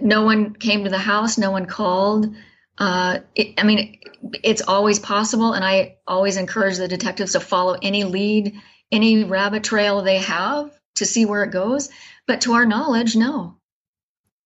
No 0.01 0.23
one 0.23 0.53
came 0.53 0.85
to 0.85 0.89
the 0.89 0.97
house, 0.97 1.38
no 1.38 1.51
one 1.51 1.65
called. 1.65 2.33
Uh, 2.77 3.19
it, 3.35 3.59
I 3.59 3.63
mean, 3.63 3.99
it's 4.41 4.61
always 4.61 4.99
possible, 4.99 5.51
and 5.51 5.63
I 5.63 5.97
always 6.07 6.38
encourage 6.38 6.77
the 6.77 6.88
detectives 6.88 7.33
to 7.33 7.41
follow 7.41 7.77
any 7.81 8.05
lead, 8.05 8.55
any 8.89 9.25
rabbit 9.25 9.65
trail 9.65 10.01
they 10.01 10.19
have 10.19 10.71
to 10.95 11.05
see 11.05 11.25
where 11.25 11.43
it 11.43 11.51
goes. 11.51 11.89
But 12.25 12.41
to 12.41 12.53
our 12.53 12.65
knowledge, 12.65 13.17
no. 13.17 13.57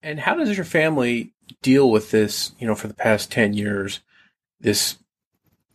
And 0.02 0.20
how 0.20 0.36
does 0.36 0.56
your 0.56 0.66
family 0.66 1.34
deal 1.62 1.90
with 1.90 2.12
this, 2.12 2.54
you 2.60 2.68
know, 2.68 2.76
for 2.76 2.88
the 2.88 2.94
past 2.94 3.32
10 3.32 3.54
years, 3.54 4.00
this 4.60 4.98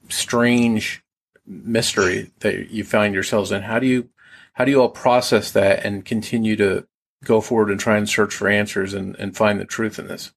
strange 0.08 1.02
mystery 1.46 2.30
that 2.40 2.70
you 2.70 2.84
find 2.84 3.14
yourselves 3.14 3.52
in? 3.52 3.62
How 3.62 3.78
do 3.78 3.87
you, 3.87 4.08
how 4.54 4.64
do 4.64 4.70
you 4.70 4.80
all 4.80 4.88
process 4.88 5.50
that 5.52 5.84
and 5.84 6.04
continue 6.04 6.56
to 6.56 6.87
go 7.24 7.40
forward 7.40 7.70
and 7.70 7.80
try 7.80 7.96
and 7.96 8.08
search 8.08 8.34
for 8.34 8.48
answers 8.48 8.94
and, 8.94 9.14
and 9.16 9.37
find 9.37 9.60
the 9.60 9.64
truth 9.64 9.98
in 9.98 10.08
this? 10.08 10.32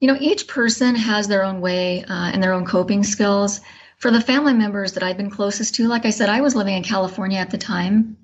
You 0.00 0.08
know, 0.08 0.16
each 0.20 0.46
person 0.46 0.94
has 0.94 1.26
their 1.26 1.44
own 1.44 1.60
way 1.60 2.04
uh, 2.04 2.30
and 2.32 2.42
their 2.42 2.52
own 2.52 2.64
coping 2.64 3.02
skills. 3.02 3.60
For 3.96 4.12
the 4.12 4.20
family 4.20 4.54
members 4.54 4.92
that 4.92 5.02
I've 5.02 5.16
been 5.16 5.30
closest 5.30 5.74
to, 5.76 5.88
like 5.88 6.04
I 6.04 6.10
said, 6.10 6.28
I 6.28 6.40
was 6.40 6.54
living 6.54 6.76
in 6.76 6.84
California 6.84 7.38
at 7.38 7.50
the 7.50 7.58
time. 7.58 8.16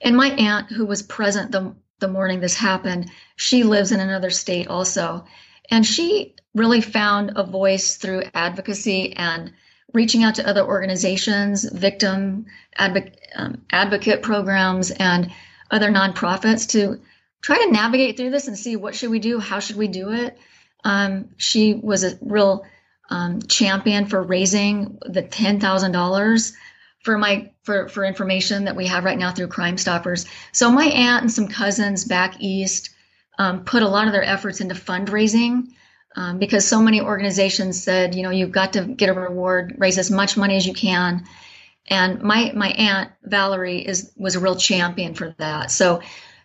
And 0.00 0.16
my 0.16 0.30
aunt, 0.30 0.72
who 0.72 0.84
was 0.84 1.02
present 1.02 1.52
the 1.52 1.74
the 2.00 2.08
morning 2.08 2.40
this 2.40 2.56
happened, 2.56 3.10
she 3.36 3.62
lives 3.62 3.92
in 3.92 4.00
another 4.00 4.30
state 4.30 4.68
also. 4.68 5.24
And 5.70 5.84
she 5.84 6.34
really 6.54 6.80
found 6.80 7.32
a 7.36 7.44
voice 7.44 7.96
through 7.96 8.22
advocacy 8.34 9.14
and 9.14 9.52
reaching 9.92 10.22
out 10.22 10.36
to 10.36 10.46
other 10.46 10.64
organizations, 10.64 11.64
victim 11.64 12.46
advocate, 12.76 13.20
um, 13.36 13.62
advocate 13.70 14.22
programs, 14.22 14.90
and 14.90 15.32
other 15.70 15.90
nonprofits 15.90 16.68
to 16.70 17.00
try 17.40 17.58
to 17.58 17.70
navigate 17.70 18.16
through 18.16 18.30
this 18.30 18.48
and 18.48 18.58
see 18.58 18.76
what 18.76 18.94
should 18.94 19.10
we 19.10 19.18
do, 19.18 19.38
how 19.38 19.58
should 19.58 19.76
we 19.76 19.88
do 19.88 20.10
it. 20.10 20.38
Um, 20.84 21.30
she 21.36 21.74
was 21.74 22.04
a 22.04 22.18
real 22.20 22.64
um, 23.10 23.40
champion 23.42 24.06
for 24.06 24.22
raising 24.22 24.98
the 25.06 25.22
ten 25.22 25.60
thousand 25.60 25.92
dollars 25.92 26.52
for 27.02 27.18
my 27.18 27.50
for 27.62 27.88
for 27.88 28.04
information 28.04 28.64
that 28.64 28.76
we 28.76 28.86
have 28.86 29.04
right 29.04 29.18
now 29.18 29.32
through 29.32 29.48
Crime 29.48 29.78
Stoppers. 29.78 30.26
So 30.52 30.70
my 30.70 30.86
aunt 30.86 31.22
and 31.22 31.32
some 31.32 31.48
cousins 31.48 32.04
back 32.04 32.36
east 32.40 32.90
um, 33.38 33.64
put 33.64 33.82
a 33.82 33.88
lot 33.88 34.06
of 34.06 34.12
their 34.12 34.24
efforts 34.24 34.60
into 34.60 34.74
fundraising 34.74 35.68
um, 36.16 36.38
because 36.38 36.66
so 36.66 36.82
many 36.82 37.00
organizations 37.00 37.82
said, 37.82 38.14
you 38.14 38.22
know, 38.22 38.30
you've 38.30 38.52
got 38.52 38.72
to 38.72 38.84
get 38.84 39.08
a 39.08 39.12
reward, 39.12 39.76
raise 39.78 39.98
as 39.98 40.10
much 40.10 40.36
money 40.36 40.56
as 40.56 40.66
you 40.66 40.74
can. 40.74 41.24
And 41.86 42.22
my 42.22 42.52
my 42.54 42.68
aunt 42.70 43.12
Valerie 43.22 43.86
is 43.86 44.12
was 44.16 44.34
a 44.34 44.40
real 44.40 44.56
champion 44.56 45.14
for 45.14 45.34
that. 45.38 45.70
So 45.70 46.02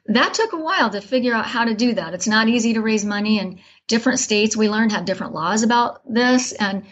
that 0.07 0.33
took 0.33 0.53
a 0.53 0.57
while 0.57 0.89
to 0.89 1.01
figure 1.01 1.33
out 1.33 1.45
how 1.45 1.65
to 1.65 1.73
do 1.73 1.93
that. 1.93 2.13
It's 2.13 2.27
not 2.27 2.49
easy 2.49 2.73
to 2.73 2.81
raise 2.81 3.05
money 3.05 3.39
in 3.39 3.59
different 3.87 4.19
states. 4.19 4.55
We 4.55 4.69
learned 4.69 4.91
have 4.91 5.05
different 5.05 5.33
laws 5.33 5.63
about 5.63 6.01
this 6.11 6.51
and 6.51 6.85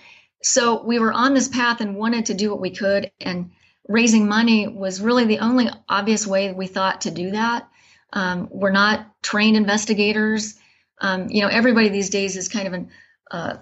so 0.43 0.84
we 0.84 0.99
were 0.99 1.13
on 1.13 1.34
this 1.34 1.47
path 1.47 1.82
and 1.82 1.95
wanted 1.95 2.27
to 2.27 2.34
do 2.34 2.49
what 2.49 2.62
we 2.62 2.71
could, 2.71 3.12
and 3.21 3.51
raising 3.88 4.27
money 4.27 4.67
was 4.67 5.01
really 5.01 5.25
the 5.25 5.39
only 5.39 5.69
obvious 5.88 6.25
way 6.25 6.51
we 6.51 6.67
thought 6.67 7.01
to 7.01 7.12
do 7.12 7.32
that. 7.32 7.67
Um, 8.13 8.47
we're 8.51 8.71
not 8.71 9.08
trained 9.21 9.58
investigators. 9.58 10.56
Um, 10.99 11.30
you 11.30 11.41
know, 11.41 11.47
everybody 11.47 11.89
these 11.89 12.10
days 12.10 12.36
is 12.36 12.49
kind 12.49 12.67
of 12.67 12.73
an, 12.73 12.89
uh, 13.32 13.58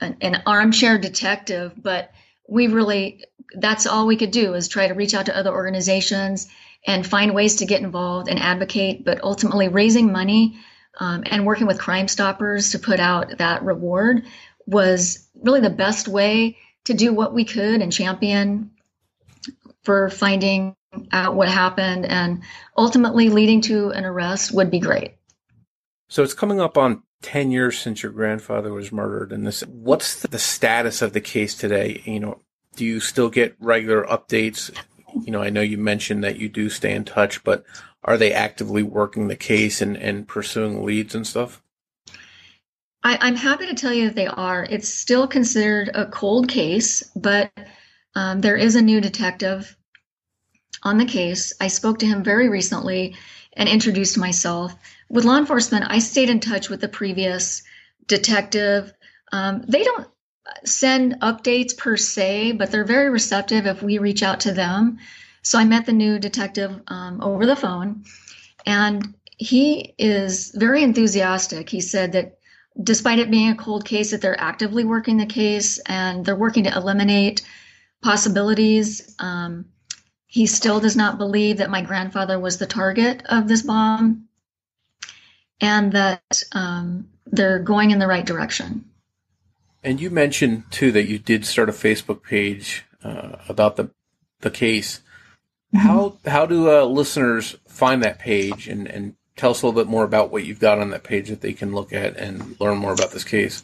an, 0.00 0.16
an 0.20 0.42
armchair 0.46 0.98
detective, 0.98 1.72
but 1.76 2.12
we 2.48 2.68
really 2.68 3.24
that's 3.54 3.86
all 3.86 4.06
we 4.06 4.16
could 4.16 4.30
do 4.30 4.54
is 4.54 4.68
try 4.68 4.88
to 4.88 4.94
reach 4.94 5.14
out 5.14 5.26
to 5.26 5.36
other 5.36 5.52
organizations 5.52 6.48
and 6.86 7.06
find 7.06 7.34
ways 7.34 7.56
to 7.56 7.66
get 7.66 7.82
involved 7.82 8.28
and 8.28 8.38
advocate. 8.38 9.04
But 9.04 9.22
ultimately, 9.22 9.68
raising 9.68 10.12
money 10.12 10.58
um, 11.00 11.22
and 11.26 11.46
working 11.46 11.66
with 11.66 11.78
Crime 11.78 12.08
Stoppers 12.08 12.72
to 12.72 12.78
put 12.78 13.00
out 13.00 13.38
that 13.38 13.62
reward 13.62 14.24
was 14.68 15.26
really 15.42 15.60
the 15.60 15.70
best 15.70 16.06
way 16.06 16.58
to 16.84 16.94
do 16.94 17.12
what 17.12 17.32
we 17.32 17.44
could 17.44 17.80
and 17.80 17.90
champion 17.90 18.70
for 19.82 20.10
finding 20.10 20.76
out 21.10 21.34
what 21.34 21.48
happened 21.48 22.04
and 22.04 22.42
ultimately 22.76 23.30
leading 23.30 23.62
to 23.62 23.90
an 23.90 24.04
arrest 24.04 24.52
would 24.52 24.70
be 24.70 24.78
great. 24.78 25.14
So 26.08 26.22
it's 26.22 26.34
coming 26.34 26.60
up 26.60 26.76
on 26.76 27.02
10 27.22 27.50
years 27.50 27.78
since 27.78 28.02
your 28.02 28.12
grandfather 28.12 28.72
was 28.72 28.92
murdered 28.92 29.32
and 29.32 29.46
this 29.46 29.62
what's 29.62 30.22
the 30.22 30.38
status 30.38 31.00
of 31.02 31.14
the 31.14 31.20
case 31.20 31.54
today? 31.54 32.02
You 32.04 32.20
know, 32.20 32.40
do 32.76 32.84
you 32.84 33.00
still 33.00 33.30
get 33.30 33.56
regular 33.58 34.04
updates? 34.04 34.70
You 35.24 35.32
know, 35.32 35.42
I 35.42 35.50
know 35.50 35.62
you 35.62 35.78
mentioned 35.78 36.22
that 36.24 36.38
you 36.38 36.48
do 36.48 36.68
stay 36.68 36.92
in 36.92 37.04
touch, 37.04 37.42
but 37.42 37.64
are 38.04 38.18
they 38.18 38.32
actively 38.32 38.82
working 38.82 39.28
the 39.28 39.36
case 39.36 39.80
and, 39.80 39.96
and 39.96 40.28
pursuing 40.28 40.84
leads 40.84 41.14
and 41.14 41.26
stuff? 41.26 41.62
I, 43.02 43.28
am 43.28 43.36
happy 43.36 43.66
to 43.66 43.74
tell 43.74 43.92
you 43.92 44.06
that 44.06 44.16
they 44.16 44.26
are. 44.26 44.66
It's 44.68 44.88
still 44.88 45.26
considered 45.26 45.90
a 45.94 46.06
cold 46.06 46.48
case, 46.48 47.02
but 47.14 47.50
um, 48.14 48.40
there 48.40 48.56
is 48.56 48.74
a 48.74 48.82
new 48.82 49.00
detective 49.00 49.76
on 50.82 50.98
the 50.98 51.04
case. 51.04 51.52
I 51.60 51.68
spoke 51.68 52.00
to 52.00 52.06
him 52.06 52.22
very 52.22 52.48
recently 52.48 53.16
and 53.54 53.68
introduced 53.68 54.18
myself. 54.18 54.74
With 55.08 55.24
law 55.24 55.38
enforcement, 55.38 55.86
I 55.88 55.98
stayed 56.00 56.30
in 56.30 56.40
touch 56.40 56.68
with 56.68 56.80
the 56.80 56.88
previous 56.88 57.62
detective. 58.06 58.92
Um, 59.32 59.64
they 59.68 59.84
don't 59.84 60.08
send 60.64 61.20
updates 61.20 61.76
per 61.76 61.96
se, 61.96 62.52
but 62.52 62.70
they're 62.70 62.84
very 62.84 63.10
receptive 63.10 63.66
if 63.66 63.82
we 63.82 63.98
reach 63.98 64.22
out 64.22 64.40
to 64.40 64.52
them. 64.52 64.98
So 65.42 65.58
I 65.58 65.64
met 65.64 65.86
the 65.86 65.92
new 65.92 66.18
detective 66.18 66.80
um, 66.88 67.20
over 67.22 67.46
the 67.46 67.56
phone, 67.56 68.04
and 68.66 69.14
he 69.36 69.94
is 69.98 70.50
very 70.54 70.82
enthusiastic. 70.82 71.68
He 71.70 71.80
said 71.80 72.12
that 72.12 72.37
despite 72.82 73.18
it 73.18 73.30
being 73.30 73.50
a 73.50 73.56
cold 73.56 73.84
case, 73.84 74.10
that 74.10 74.20
they're 74.20 74.40
actively 74.40 74.84
working 74.84 75.16
the 75.16 75.26
case 75.26 75.78
and 75.86 76.24
they're 76.24 76.36
working 76.36 76.64
to 76.64 76.76
eliminate 76.76 77.42
possibilities. 78.02 79.14
Um, 79.18 79.66
he 80.26 80.46
still 80.46 80.78
does 80.78 80.96
not 80.96 81.18
believe 81.18 81.58
that 81.58 81.70
my 81.70 81.82
grandfather 81.82 82.38
was 82.38 82.58
the 82.58 82.66
target 82.66 83.22
of 83.28 83.48
this 83.48 83.62
bomb 83.62 84.28
and 85.60 85.92
that 85.92 86.42
um, 86.52 87.08
they're 87.26 87.58
going 87.58 87.90
in 87.90 87.98
the 87.98 88.06
right 88.06 88.24
direction. 88.26 88.84
And 89.82 90.00
you 90.00 90.10
mentioned 90.10 90.64
too 90.70 90.92
that 90.92 91.08
you 91.08 91.18
did 91.18 91.46
start 91.46 91.68
a 91.68 91.72
Facebook 91.72 92.22
page 92.22 92.84
uh, 93.02 93.36
about 93.48 93.76
the 93.76 93.90
the 94.40 94.50
case. 94.50 95.00
Mm-hmm. 95.74 95.86
How 95.86 96.16
how 96.26 96.46
do 96.46 96.70
uh, 96.70 96.84
listeners 96.84 97.56
find 97.66 98.02
that 98.02 98.18
page 98.18 98.68
and, 98.68 98.86
and 98.86 99.14
tell 99.38 99.52
us 99.52 99.62
a 99.62 99.66
little 99.66 99.80
bit 99.80 99.90
more 99.90 100.04
about 100.04 100.30
what 100.30 100.44
you've 100.44 100.60
got 100.60 100.78
on 100.78 100.90
that 100.90 101.04
page 101.04 101.28
that 101.28 101.40
they 101.40 101.52
can 101.52 101.72
look 101.72 101.92
at 101.92 102.16
and 102.16 102.60
learn 102.60 102.76
more 102.76 102.92
about 102.92 103.12
this 103.12 103.24
case. 103.24 103.62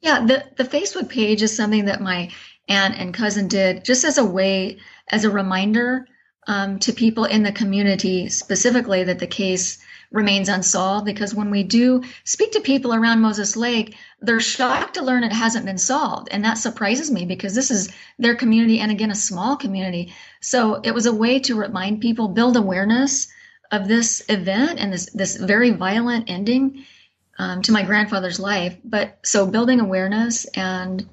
Yeah, 0.00 0.24
the, 0.24 0.44
the 0.56 0.64
Facebook 0.64 1.08
page 1.08 1.42
is 1.42 1.54
something 1.54 1.84
that 1.86 2.00
my 2.00 2.30
aunt 2.68 2.98
and 2.98 3.12
cousin 3.12 3.48
did 3.48 3.84
just 3.84 4.04
as 4.04 4.18
a 4.18 4.24
way, 4.24 4.78
as 5.08 5.24
a 5.24 5.30
reminder 5.30 6.06
um, 6.46 6.78
to 6.80 6.92
people 6.92 7.24
in 7.24 7.42
the 7.42 7.52
community 7.52 8.28
specifically 8.28 9.04
that 9.04 9.18
the 9.18 9.26
case 9.26 9.78
remains 10.10 10.48
unsolved. 10.48 11.06
Because 11.06 11.34
when 11.34 11.50
we 11.50 11.62
do 11.62 12.02
speak 12.24 12.52
to 12.52 12.60
people 12.60 12.94
around 12.94 13.20
Moses 13.20 13.56
Lake, 13.56 13.96
they're 14.20 14.40
shocked 14.40 14.94
to 14.94 15.02
learn 15.02 15.24
it 15.24 15.32
hasn't 15.32 15.66
been 15.66 15.78
solved. 15.78 16.28
And 16.30 16.44
that 16.44 16.58
surprises 16.58 17.10
me 17.10 17.24
because 17.24 17.54
this 17.54 17.70
is 17.70 17.92
their 18.18 18.34
community 18.34 18.80
and 18.80 18.90
again, 18.90 19.10
a 19.10 19.16
small 19.16 19.56
community. 19.56 20.12
So 20.40 20.80
it 20.82 20.92
was 20.92 21.06
a 21.06 21.14
way 21.14 21.38
to 21.40 21.58
remind 21.58 22.00
people, 22.00 22.28
build 22.28 22.56
awareness 22.56 23.28
of 23.72 23.88
this 23.88 24.22
event 24.28 24.78
and 24.78 24.92
this 24.92 25.06
this 25.06 25.36
very 25.36 25.70
violent 25.70 26.30
ending 26.30 26.84
um, 27.38 27.62
to 27.62 27.72
my 27.72 27.82
grandfather's 27.82 28.38
life. 28.38 28.76
But 28.84 29.18
so 29.24 29.46
building 29.46 29.80
awareness 29.80 30.44
and 30.54 31.08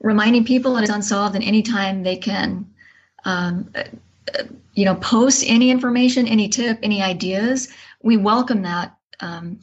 reminding 0.00 0.44
people 0.44 0.74
that 0.74 0.82
it's 0.84 0.92
unsolved, 0.92 1.34
and 1.34 1.42
anytime 1.42 2.02
they 2.02 2.16
can, 2.16 2.66
um, 3.24 3.72
you 4.74 4.84
know, 4.84 4.94
post 4.96 5.42
any 5.46 5.70
information, 5.70 6.28
any 6.28 6.48
tip, 6.48 6.78
any 6.82 7.02
ideas, 7.02 7.68
we 8.02 8.16
welcome 8.16 8.62
that. 8.62 8.94
Um, 9.20 9.60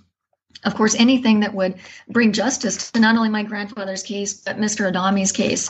of 0.63 0.73
course, 0.73 0.95
anything 0.95 1.41
that 1.41 1.53
would 1.53 1.75
bring 2.09 2.33
justice 2.33 2.91
to 2.91 2.99
not 2.99 3.15
only 3.15 3.29
my 3.29 3.43
grandfather's 3.43 4.01
case, 4.01 4.33
but 4.33 4.57
Mr. 4.57 4.87
Adami's 4.87 5.31
case. 5.31 5.69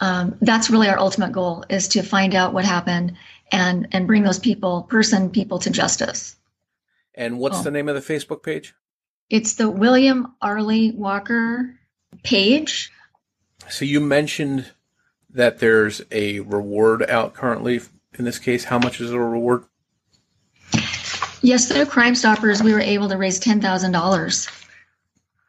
Um, 0.00 0.36
that's 0.40 0.70
really 0.70 0.88
our 0.88 0.98
ultimate 0.98 1.32
goal 1.32 1.64
is 1.68 1.86
to 1.88 2.02
find 2.02 2.34
out 2.34 2.54
what 2.54 2.64
happened 2.64 3.14
and 3.52 3.86
and 3.92 4.06
bring 4.06 4.24
those 4.24 4.38
people, 4.38 4.82
person, 4.84 5.30
people 5.30 5.58
to 5.60 5.70
justice. 5.70 6.34
And 7.14 7.38
what's 7.38 7.60
oh. 7.60 7.62
the 7.62 7.70
name 7.70 7.88
of 7.88 7.94
the 7.94 8.00
Facebook 8.00 8.42
page? 8.42 8.74
It's 9.30 9.54
the 9.54 9.70
William 9.70 10.34
Arleigh 10.42 10.92
Walker 10.94 11.78
page. 12.22 12.90
So 13.68 13.84
you 13.84 14.00
mentioned 14.00 14.70
that 15.30 15.58
there's 15.58 16.02
a 16.10 16.40
reward 16.40 17.08
out 17.08 17.34
currently 17.34 17.80
in 18.18 18.24
this 18.24 18.38
case. 18.38 18.64
How 18.64 18.78
much 18.78 19.00
is 19.00 19.10
the 19.10 19.18
reward? 19.18 19.64
Yes, 21.42 21.68
through 21.68 21.86
Crime 21.86 22.14
Stoppers, 22.14 22.62
we 22.62 22.72
were 22.72 22.80
able 22.80 23.08
to 23.08 23.16
raise 23.16 23.38
ten 23.38 23.60
thousand 23.60 23.92
dollars. 23.92 24.48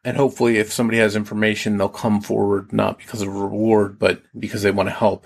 And 0.06 0.18
hopefully, 0.18 0.58
if 0.58 0.74
somebody 0.74 0.98
has 0.98 1.16
information, 1.16 1.78
they'll 1.78 1.88
come 1.88 2.20
forward 2.20 2.74
not 2.74 2.98
because 2.98 3.22
of 3.22 3.30
a 3.30 3.32
reward, 3.32 3.98
but 4.00 4.22
because 4.38 4.62
they 4.62 4.72
want 4.72 4.90
to 4.90 4.94
help. 4.94 5.26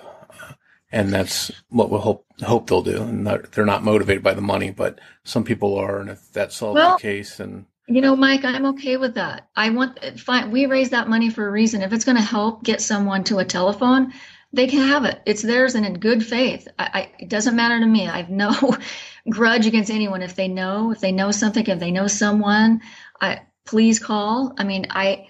And 0.92 1.12
that's 1.12 1.52
what 1.70 1.90
we'll 1.90 2.00
hope 2.00 2.26
hope 2.42 2.70
they'll 2.70 2.82
do. 2.82 3.02
And 3.02 3.28
they're 3.28 3.66
not 3.66 3.84
motivated 3.84 4.24
by 4.24 4.34
the 4.34 4.42
money, 4.42 4.72
but 4.72 5.00
some 5.24 5.44
people 5.44 5.76
are. 5.76 6.00
And 6.00 6.10
if 6.10 6.32
that's 6.32 6.62
all 6.62 6.74
well, 6.74 6.96
the 6.96 7.02
case, 7.02 7.40
and 7.40 7.66
you 7.88 8.02
know, 8.02 8.16
Mike, 8.16 8.44
I'm 8.44 8.66
okay 8.68 8.98
with 8.98 9.16
that. 9.16 9.48
I 9.56 9.70
want 9.70 10.20
fine. 10.20 10.52
We 10.52 10.66
raise 10.66 10.92
that 10.92 11.10
money 11.10 11.30
for 11.30 11.48
a 11.48 11.52
reason. 11.52 11.82
If 11.82 11.94
it's 11.94 12.06
going 12.06 12.18
to 12.18 12.24
help 12.24 12.64
get 12.64 12.82
someone 12.82 13.24
to 13.26 13.40
a 13.40 13.46
telephone, 13.46 14.14
they 14.54 14.68
can 14.68 14.88
have 14.88 15.06
it. 15.06 15.22
It's 15.26 15.42
theirs 15.42 15.76
and 15.76 15.86
in 15.86 16.00
good 16.00 16.26
faith. 16.26 16.68
I, 16.80 16.90
I, 16.94 17.12
it 17.20 17.30
doesn't 17.30 17.56
matter 17.56 17.80
to 17.80 17.86
me. 17.86 18.08
I 18.08 18.18
have 18.18 18.30
no 18.30 18.78
grudge 19.30 19.68
against 19.68 19.92
anyone. 19.92 20.22
If 20.22 20.36
they 20.36 20.48
know, 20.48 20.92
if 20.92 21.00
they 21.00 21.12
know 21.12 21.32
something, 21.32 21.66
if 21.66 21.80
they 21.80 21.92
know 21.92 22.08
someone, 22.08 22.82
I 23.22 23.42
please 23.66 24.00
call. 24.00 24.54
I 24.58 24.64
mean, 24.64 24.88
I 24.90 25.28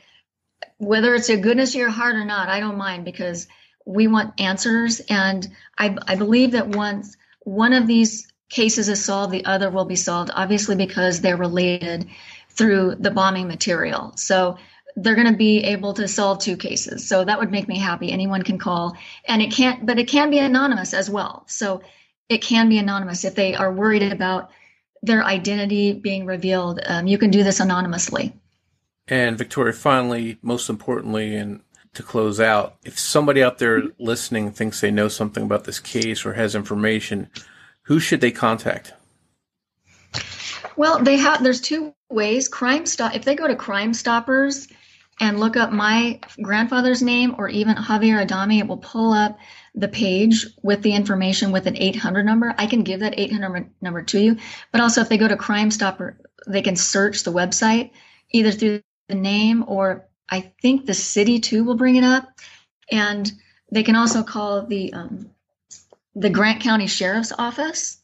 whether 0.78 1.16
it's 1.16 1.30
a 1.30 1.38
goodness 1.38 1.72
of 1.72 1.80
your 1.80 1.90
heart 1.90 2.16
or 2.16 2.26
not, 2.26 2.50
I 2.50 2.60
don't 2.60 2.78
mind 2.78 3.06
because 3.06 3.48
we 3.88 4.08
want 4.08 4.40
answers. 4.40 5.00
And 5.10 5.48
I, 5.78 5.98
I 6.08 6.16
believe 6.16 6.52
that 6.52 6.68
once 6.68 7.16
one 7.40 7.72
of 7.72 7.88
these 7.88 8.28
cases 8.50 8.90
is 8.90 9.04
solved, 9.04 9.32
the 9.32 9.46
other 9.46 9.72
will 9.72 9.86
be 9.86 9.96
solved, 9.96 10.30
obviously 10.34 10.76
because 10.76 11.22
they're 11.22 11.38
related 11.38 12.08
through 12.50 12.96
the 13.00 13.12
bombing 13.12 13.48
material. 13.48 14.12
So 14.18 14.58
they're 14.98 15.16
going 15.16 15.32
to 15.32 15.38
be 15.38 15.64
able 15.64 15.94
to 15.94 16.08
solve 16.08 16.40
two 16.40 16.58
cases. 16.58 17.08
So 17.08 17.24
that 17.24 17.40
would 17.40 17.52
make 17.52 17.68
me 17.68 17.80
happy. 17.80 18.12
Anyone 18.12 18.44
can 18.44 18.58
call 18.58 18.98
and 19.26 19.42
it 19.42 19.52
can't, 19.52 19.86
but 19.86 19.98
it 19.98 20.08
can 20.08 20.30
be 20.30 20.40
anonymous 20.40 20.94
as 20.94 21.10
well. 21.10 21.46
So 21.48 21.82
it 22.28 22.42
can 22.42 22.68
be 22.68 22.80
anonymous 22.80 23.24
if 23.24 23.36
they 23.36 23.56
are 23.56 23.72
worried 23.72 24.04
about 24.04 24.52
their 25.02 25.24
identity 25.24 25.94
being 25.94 26.26
revealed. 26.26 26.82
Um, 26.86 27.08
you 27.08 27.18
can 27.18 27.30
do 27.30 27.44
this 27.44 27.62
anonymously. 27.62 28.34
And 29.08 29.38
Victoria, 29.38 29.72
finally, 29.72 30.38
most 30.42 30.70
importantly, 30.70 31.38
and 31.38 31.62
to 31.94 32.04
close 32.04 32.40
out, 32.40 32.76
if 32.84 32.98
somebody 33.00 33.44
out 33.44 33.58
there 33.58 33.84
listening 34.00 34.52
thinks 34.52 34.82
they 34.82 34.92
know 34.92 35.08
something 35.08 35.44
about 35.44 35.64
this 35.64 35.80
case 35.80 36.26
or 36.26 36.34
has 36.34 36.56
information, 36.56 37.30
who 37.84 38.00
should 38.00 38.22
they 38.22 38.32
contact? 38.32 38.94
Well, 40.76 41.04
they 41.04 41.18
have. 41.18 41.44
There's 41.44 41.62
two 41.62 41.94
ways. 42.10 42.48
Crime 42.48 42.86
Stop. 42.86 43.16
If 43.16 43.26
they 43.26 43.36
go 43.36 43.48
to 43.48 43.56
Crime 43.56 43.94
Stoppers 43.94 44.68
and 45.20 45.40
look 45.40 45.58
up 45.58 45.72
my 45.72 46.20
grandfather's 46.42 47.02
name 47.02 47.36
or 47.38 47.50
even 47.50 47.76
Javier 47.76 48.22
Adami, 48.22 48.60
it 48.60 48.68
will 48.68 48.78
pull 48.78 49.12
up 49.12 49.40
the 49.74 49.88
page 49.88 50.46
with 50.64 50.82
the 50.82 50.94
information 50.94 51.52
with 51.52 51.66
an 51.66 51.78
800 51.78 52.26
number. 52.26 52.54
I 52.58 52.68
can 52.68 52.84
give 52.84 53.00
that 53.00 53.18
800 53.18 53.70
number 53.82 54.04
to 54.04 54.20
you. 54.20 54.38
But 54.72 54.82
also, 54.82 55.02
if 55.02 55.10
they 55.10 55.18
go 55.18 55.28
to 55.28 55.38
Crime 55.38 55.72
Stopper, 55.72 56.20
they 56.48 56.62
can 56.62 56.76
search 56.76 57.24
the 57.24 57.34
website 57.34 57.92
either 58.32 58.52
through 58.52 58.82
the 59.08 59.16
name 59.16 59.64
or 59.68 60.07
I 60.30 60.52
think 60.62 60.86
the 60.86 60.94
city 60.94 61.40
too 61.40 61.64
will 61.64 61.76
bring 61.76 61.96
it 61.96 62.04
up. 62.04 62.28
And 62.92 63.32
they 63.72 63.84
can 63.84 63.96
also 63.96 64.24
call 64.24 64.66
the 64.66 64.94
um, 64.94 65.30
the 66.16 66.30
Grant 66.30 66.62
County 66.62 66.88
Sheriff's 66.88 67.34
Office. 67.38 68.02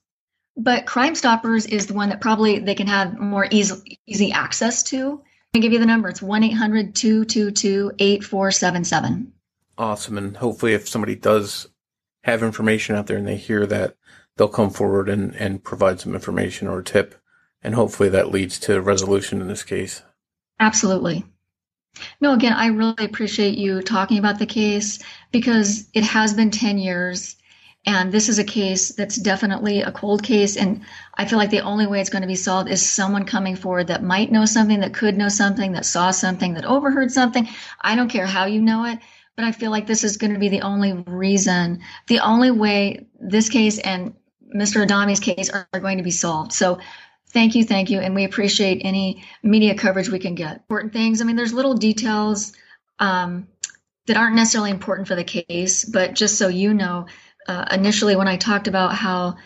But 0.55 0.85
Crime 0.85 1.15
Stoppers 1.15 1.65
is 1.65 1.87
the 1.87 1.95
one 1.95 2.09
that 2.09 2.21
probably 2.21 2.59
they 2.59 2.75
can 2.75 2.87
have 2.87 3.17
more 3.17 3.47
easy, 3.49 3.99
easy 4.05 4.31
access 4.31 4.83
to 4.83 5.23
me 5.53 5.59
give 5.59 5.73
you 5.73 5.79
the 5.79 5.85
number. 5.85 6.09
It's 6.09 6.21
1 6.21 6.43
800 6.43 6.95
222 6.95 7.91
8477. 7.99 9.33
Awesome. 9.77 10.17
And 10.17 10.37
hopefully, 10.37 10.73
if 10.73 10.89
somebody 10.89 11.15
does 11.15 11.67
have 12.23 12.41
information 12.41 12.95
out 12.95 13.07
there 13.07 13.17
and 13.17 13.27
they 13.27 13.37
hear 13.37 13.67
that, 13.67 13.95
they'll 14.35 14.47
come 14.47 14.71
forward 14.71 15.09
and, 15.09 15.35
and 15.35 15.63
provide 15.63 15.99
some 15.99 16.15
information 16.15 16.67
or 16.67 16.79
a 16.79 16.83
tip. 16.83 17.15
And 17.61 17.75
hopefully, 17.75 18.09
that 18.09 18.31
leads 18.31 18.59
to 18.61 18.81
resolution 18.81 19.41
in 19.41 19.47
this 19.47 19.63
case. 19.63 20.01
Absolutely. 20.59 21.23
No, 22.19 22.33
again, 22.33 22.53
I 22.53 22.67
really 22.67 23.05
appreciate 23.05 23.57
you 23.57 23.81
talking 23.81 24.17
about 24.17 24.39
the 24.39 24.45
case 24.45 24.99
because 25.31 25.87
it 25.93 26.03
has 26.03 26.33
been 26.33 26.51
10 26.51 26.77
years 26.77 27.35
and 27.85 28.11
this 28.11 28.29
is 28.29 28.39
a 28.39 28.43
case 28.43 28.89
that's 28.89 29.17
definitely 29.17 29.81
a 29.81 29.91
cold 29.91 30.23
case. 30.23 30.55
And 30.55 30.81
I 31.15 31.25
feel 31.25 31.37
like 31.37 31.49
the 31.49 31.61
only 31.61 31.85
way 31.85 31.99
it's 31.99 32.09
going 32.09 32.21
to 32.21 32.27
be 32.27 32.35
solved 32.35 32.69
is 32.69 32.81
someone 32.81 33.25
coming 33.25 33.55
forward 33.55 33.87
that 33.87 34.03
might 34.03 34.31
know 34.31 34.45
something, 34.45 34.79
that 34.79 34.93
could 34.93 35.17
know 35.17 35.27
something, 35.27 35.73
that 35.73 35.85
saw 35.85 36.11
something, 36.11 36.53
that 36.53 36.65
overheard 36.65 37.11
something. 37.11 37.47
I 37.81 37.95
don't 37.95 38.09
care 38.09 38.25
how 38.25 38.45
you 38.45 38.61
know 38.61 38.85
it, 38.85 38.99
but 39.35 39.43
I 39.43 39.51
feel 39.51 39.69
like 39.69 39.85
this 39.85 40.03
is 40.03 40.17
going 40.17 40.33
to 40.33 40.39
be 40.39 40.49
the 40.49 40.61
only 40.61 40.93
reason, 40.93 41.81
the 42.07 42.19
only 42.19 42.51
way 42.51 43.05
this 43.19 43.49
case 43.49 43.79
and 43.79 44.13
Mr. 44.55 44.81
Adami's 44.81 45.19
case 45.19 45.49
are, 45.49 45.67
are 45.73 45.79
going 45.79 45.97
to 45.97 46.03
be 46.03 46.11
solved. 46.11 46.53
So 46.53 46.79
thank 47.33 47.55
you, 47.55 47.63
thank 47.63 47.89
you. 47.89 47.99
And 47.99 48.15
we 48.15 48.23
appreciate 48.23 48.81
any 48.85 49.23
media 49.41 49.75
coverage 49.75 50.09
we 50.09 50.19
can 50.19 50.35
get. 50.35 50.57
Important 50.57 50.93
things. 50.93 51.21
I 51.21 51.25
mean, 51.25 51.35
there's 51.35 51.53
little 51.53 51.73
details 51.73 52.53
um, 52.99 53.47
that 54.07 54.17
aren't 54.17 54.35
necessarily 54.35 54.71
important 54.71 55.07
for 55.07 55.15
the 55.15 55.23
case, 55.23 55.83
but 55.83 56.13
just 56.13 56.37
so 56.37 56.47
you 56.47 56.73
know, 56.73 57.07
uh, 57.47 57.65
initially 57.71 58.15
when 58.15 58.27
I 58.27 58.37
talked 58.37 58.67
about 58.67 58.95
how 58.95 59.37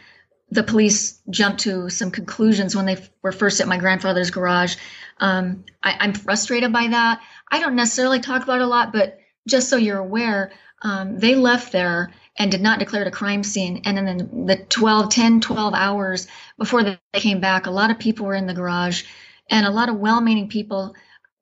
the 0.49 0.63
police 0.63 1.19
jumped 1.29 1.61
to 1.61 1.89
some 1.89 2.11
conclusions 2.11 2.75
when 2.75 2.85
they 2.85 2.97
were 3.21 3.31
first 3.31 3.59
at 3.59 3.67
my 3.67 3.77
grandfather's 3.77 4.31
garage. 4.31 4.75
Um, 5.19 5.65
I, 5.83 6.05
am 6.05 6.13
frustrated 6.13 6.71
by 6.71 6.87
that. 6.87 7.21
I 7.51 7.59
don't 7.59 7.75
necessarily 7.75 8.19
talk 8.19 8.43
about 8.43 8.61
it 8.61 8.63
a 8.63 8.67
lot, 8.67 8.93
but 8.93 9.19
just 9.47 9.69
so 9.69 9.75
you're 9.77 9.97
aware, 9.97 10.51
um, 10.83 11.17
they 11.17 11.35
left 11.35 11.71
there 11.71 12.13
and 12.37 12.51
did 12.51 12.61
not 12.61 12.79
declare 12.79 13.01
it 13.01 13.07
a 13.07 13.11
crime 13.11 13.43
scene. 13.43 13.81
And 13.85 13.97
in 13.97 14.45
the 14.45 14.57
12, 14.57 15.09
10, 15.09 15.41
12 15.41 15.73
hours 15.73 16.27
before 16.57 16.83
they 16.83 16.99
came 17.13 17.39
back, 17.39 17.65
a 17.65 17.71
lot 17.71 17.91
of 17.91 17.99
people 17.99 18.25
were 18.25 18.35
in 18.35 18.47
the 18.47 18.53
garage 18.53 19.03
and 19.49 19.65
a 19.65 19.71
lot 19.71 19.89
of 19.89 19.95
well 19.97 20.21
meaning 20.21 20.49
people 20.49 20.95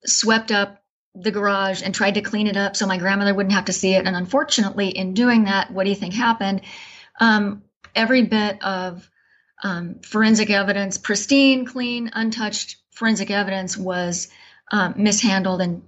swept 0.05 0.51
up 0.51 0.81
the 1.15 1.31
garage 1.31 1.81
and 1.81 1.95
tried 1.95 2.15
to 2.15 2.21
clean 2.21 2.47
it 2.47 2.57
up 2.57 2.75
so 2.75 2.85
my 2.85 2.97
grandmother 2.97 3.33
wouldn't 3.33 3.53
have 3.53 3.65
to 3.65 3.73
see 3.73 3.93
it. 3.93 4.05
And 4.05 4.15
unfortunately, 4.15 4.89
in 4.89 5.13
doing 5.13 5.45
that, 5.45 5.71
what 5.71 5.83
do 5.83 5.89
you 5.89 5.95
think 5.95 6.13
happened? 6.13 6.61
Um, 7.19 7.63
every 7.95 8.23
bit 8.23 8.63
of 8.63 9.09
um, 9.63 9.99
forensic 10.01 10.49
evidence, 10.49 10.97
pristine, 10.97 11.65
clean, 11.65 12.11
untouched 12.13 12.77
forensic 12.91 13.31
evidence, 13.31 13.77
was 13.77 14.29
um, 14.71 14.95
mishandled 14.97 15.61
and 15.61 15.83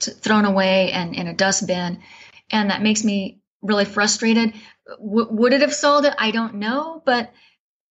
t- 0.00 0.10
thrown 0.10 0.44
away 0.44 0.90
and 0.90 1.14
in 1.14 1.28
a 1.28 1.34
dustbin. 1.34 2.02
And 2.50 2.70
that 2.70 2.82
makes 2.82 3.04
me 3.04 3.40
really 3.66 3.84
frustrated. 3.84 4.54
W- 4.98 5.28
would 5.30 5.52
it 5.52 5.60
have 5.60 5.74
solved 5.74 6.06
it? 6.06 6.14
I 6.18 6.30
don't 6.30 6.56
know, 6.56 7.02
but 7.04 7.32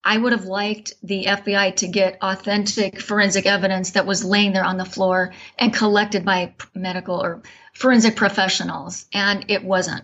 I 0.03 0.17
would 0.17 0.33
have 0.33 0.45
liked 0.45 0.93
the 1.01 1.25
FBI 1.25 1.75
to 1.77 1.87
get 1.87 2.19
authentic 2.21 3.01
forensic 3.01 3.47
evidence 3.47 3.91
that 3.91 4.05
was 4.05 4.23
laying 4.23 4.53
there 4.53 4.63
on 4.63 4.77
the 4.77 4.85
floor 4.85 5.33
and 5.57 5.73
collected 5.73 6.23
by 6.23 6.53
medical 6.75 7.21
or 7.21 7.41
forensic 7.73 8.15
professionals, 8.15 9.05
and 9.13 9.45
it 9.49 9.63
wasn't. 9.63 10.03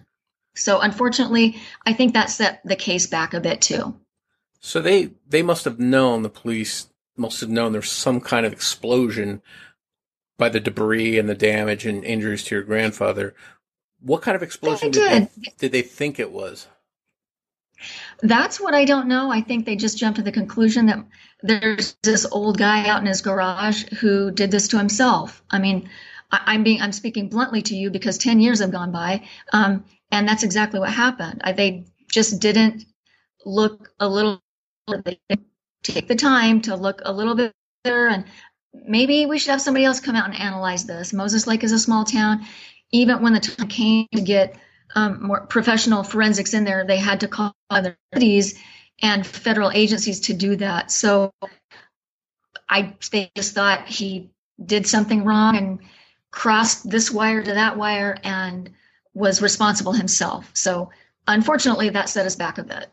So 0.56 0.80
unfortunately, 0.80 1.62
I 1.86 1.94
think 1.94 2.14
that 2.14 2.30
set 2.30 2.62
the 2.66 2.76
case 2.76 3.08
back 3.08 3.34
a 3.34 3.40
bit 3.40 3.62
too. 3.62 3.96
So 4.60 4.82
they 4.82 5.12
they 5.28 5.44
must 5.44 5.66
have 5.66 5.80
known 5.80 6.24
the 6.24 6.30
police 6.30 6.88
must 7.16 7.42
have 7.42 7.50
known 7.50 7.72
there's 7.72 7.92
some 7.92 8.22
kind 8.22 8.46
of 8.46 8.54
explosion 8.54 9.42
by 10.38 10.50
the 10.50 10.60
debris 10.60 11.20
and 11.20 11.30
the 11.30 11.36
damage 11.36 11.86
and 11.86 12.04
injuries 12.04 12.44
to 12.46 12.56
your 12.56 12.64
grandfather. 12.64 13.36
What 14.02 14.22
kind 14.22 14.36
of 14.36 14.44
explosion 14.44 14.92
did, 14.92 15.10
did, 15.10 15.30
they, 15.30 15.54
did 15.58 15.72
they 15.72 15.82
think 15.82 16.20
it 16.20 16.32
was? 16.32 16.68
That's 18.22 18.60
what 18.60 18.74
I 18.74 18.86
don't 18.86 19.08
know. 19.08 19.32
I 19.32 19.42
think 19.42 19.66
they 19.66 19.76
just 19.76 19.98
jumped 19.98 20.18
to 20.18 20.24
the 20.24 20.32
conclusion 20.32 20.86
that 20.88 21.04
there's 21.42 21.96
this 22.04 22.26
old 22.32 22.58
guy 22.58 22.88
out 22.88 23.02
in 23.02 23.08
his 23.08 23.22
garage 23.22 23.84
who 24.00 24.32
did 24.32 24.52
this 24.52 24.68
to 24.70 24.78
himself. 24.78 25.42
I 25.50 25.60
mean, 25.60 25.90
I, 26.32 26.56
am 26.56 26.64
being 26.64 26.82
I'm 26.82 26.92
speaking 26.92 27.30
bluntly 27.30 27.62
to 27.64 27.76
you 27.76 27.90
because 27.90 28.18
10 28.18 28.40
years 28.40 28.60
have 28.60 28.72
gone 28.72 28.92
by, 28.92 29.24
um, 29.54 29.84
and 30.12 30.28
that's 30.28 30.44
exactly 30.44 30.80
what 30.80 30.92
happened. 30.92 31.42
I, 31.44 31.54
they 31.54 31.86
just 32.10 32.40
didn't 32.40 32.86
look 33.46 33.92
a 34.00 34.08
little. 34.08 34.42
They 34.88 35.20
take 35.84 36.08
the 36.08 36.16
time 36.16 36.62
to 36.62 36.76
look 36.76 37.02
a 37.04 37.12
little 37.12 37.36
bit 37.36 37.54
better 37.84 38.08
and 38.08 38.26
maybe 38.74 39.26
we 39.26 39.40
should 39.40 39.52
have 39.52 39.62
somebody 39.62 39.86
else 39.86 40.00
come 40.00 40.16
out 40.16 40.26
and 40.26 40.40
analyze 40.40 40.86
this. 40.86 41.14
Moses 41.14 41.48
Lake 41.48 41.64
is 41.64 41.72
a 41.72 41.80
small 41.80 42.06
town. 42.06 42.46
Even 42.92 43.22
when 43.22 43.34
the 43.34 43.40
time 43.40 43.68
came 43.68 44.08
to 44.14 44.22
get 44.22 44.56
um, 44.96 45.24
more 45.24 45.42
professional 45.42 46.04
forensics 46.04 46.54
in 46.54 46.64
there, 46.64 46.86
they 46.86 46.98
had 46.98 47.22
to 47.22 47.28
call 47.28 47.56
other 47.70 47.98
cities 48.14 48.60
and 49.02 49.26
federal 49.26 49.72
agencies 49.72 50.22
to 50.22 50.34
do 50.34 50.56
that. 50.58 50.92
So 50.92 51.32
I 52.70 52.96
they 53.12 53.32
just 53.36 53.54
thought 53.54 53.88
he 53.88 54.32
did 54.64 54.88
something 54.88 55.24
wrong 55.24 55.58
and 55.58 55.80
crossed 56.32 56.90
this 56.90 57.12
wire 57.12 57.44
to 57.44 57.54
that 57.54 57.78
wire 57.78 58.18
and 58.24 58.70
was 59.14 59.42
responsible 59.42 59.92
himself. 59.92 60.50
So 60.54 60.92
unfortunately, 61.28 61.90
that 61.90 62.10
set 62.10 62.26
us 62.26 62.36
back 62.36 62.58
a 62.58 62.64
bit. 62.64 62.88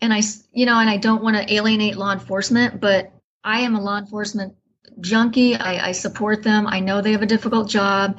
And 0.00 0.12
I, 0.12 0.22
you 0.52 0.66
know, 0.66 0.78
and 0.78 0.90
I 0.90 0.96
don't 0.96 1.22
want 1.22 1.36
to 1.36 1.54
alienate 1.54 1.96
law 1.96 2.12
enforcement, 2.12 2.80
but 2.80 3.12
I 3.44 3.60
am 3.60 3.74
a 3.74 3.80
law 3.80 3.98
enforcement 3.98 4.54
junkie. 5.00 5.54
I, 5.54 5.88
I 5.88 5.92
support 5.92 6.42
them. 6.42 6.66
I 6.66 6.80
know 6.80 7.00
they 7.00 7.12
have 7.12 7.22
a 7.22 7.26
difficult 7.26 7.68
job, 7.68 8.18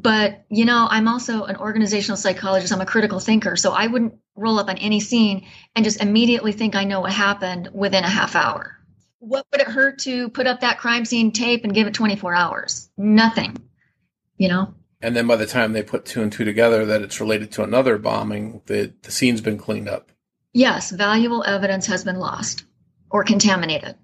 but 0.00 0.44
you 0.48 0.64
know, 0.64 0.86
I'm 0.88 1.08
also 1.08 1.44
an 1.44 1.56
organizational 1.56 2.16
psychologist. 2.16 2.72
I'm 2.72 2.80
a 2.80 2.86
critical 2.86 3.18
thinker, 3.18 3.56
so 3.56 3.72
I 3.72 3.88
wouldn't 3.88 4.14
roll 4.36 4.60
up 4.60 4.68
on 4.68 4.78
any 4.78 5.00
scene 5.00 5.46
and 5.74 5.84
just 5.84 6.00
immediately 6.00 6.52
think 6.52 6.76
I 6.76 6.84
know 6.84 7.00
what 7.00 7.12
happened 7.12 7.70
within 7.72 8.04
a 8.04 8.08
half 8.08 8.36
hour. 8.36 8.78
What 9.18 9.44
would 9.50 9.60
it 9.60 9.66
hurt 9.66 9.98
to 10.00 10.28
put 10.28 10.46
up 10.46 10.60
that 10.60 10.78
crime 10.78 11.04
scene 11.04 11.32
tape 11.32 11.64
and 11.64 11.74
give 11.74 11.88
it 11.88 11.94
24 11.94 12.32
hours? 12.32 12.88
Nothing. 12.96 13.56
You 14.36 14.48
know. 14.48 14.74
And 15.02 15.16
then 15.16 15.26
by 15.26 15.34
the 15.34 15.46
time 15.46 15.72
they 15.72 15.82
put 15.82 16.04
two 16.04 16.22
and 16.22 16.30
two 16.30 16.44
together 16.44 16.86
that 16.86 17.02
it's 17.02 17.20
related 17.20 17.50
to 17.52 17.64
another 17.64 17.98
bombing, 17.98 18.62
the, 18.66 18.92
the 19.02 19.10
scene's 19.10 19.40
been 19.40 19.58
cleaned 19.58 19.88
up. 19.88 20.12
Yes, 20.52 20.92
valuable 20.92 21.42
evidence 21.44 21.86
has 21.86 22.04
been 22.04 22.18
lost 22.18 22.64
or 23.10 23.24
contaminated. 23.24 23.96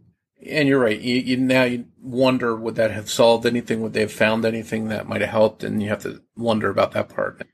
And 0.46 0.68
you're 0.68 0.80
right. 0.80 1.00
You, 1.00 1.16
you, 1.16 1.36
now 1.36 1.64
you 1.64 1.86
wonder 2.02 2.54
would 2.54 2.76
that 2.76 2.90
have 2.90 3.10
solved 3.10 3.46
anything? 3.46 3.80
Would 3.80 3.92
they 3.92 4.00
have 4.00 4.12
found 4.12 4.44
anything 4.44 4.88
that 4.88 5.08
might 5.08 5.20
have 5.20 5.30
helped? 5.30 5.64
And 5.64 5.82
you 5.82 5.88
have 5.88 6.02
to 6.02 6.22
wonder 6.36 6.68
about 6.70 6.92
that 6.92 7.08
part. 7.08 7.46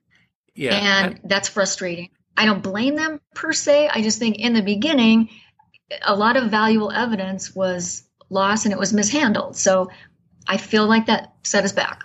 Yeah, 0.55 0.74
and 0.74 1.14
I, 1.14 1.20
that's 1.24 1.49
frustrating. 1.49 2.11
I 2.36 2.47
don't 2.47 2.62
blame 2.62 2.97
them 2.97 3.20
per 3.34 3.53
se. 3.53 3.88
I 3.88 4.03
just 4.03 4.18
think 4.18 4.38
in 4.38 4.55
the 4.55 4.62
beginning, 4.62 5.28
a 6.03 6.14
lot 6.14 6.36
of 6.36 6.51
valuable 6.51 6.91
evidence 6.91 7.55
was 7.55 8.05
lost 8.28 8.64
and 8.64 8.72
it 8.72 8.78
was 8.78 8.93
mishandled. 8.93 9.57
So 9.57 9.91
I 10.47 10.57
feel 10.57 10.86
like 10.86 11.07
that 11.07 11.34
set 11.43 11.64
us 11.64 11.72
back. 11.72 12.03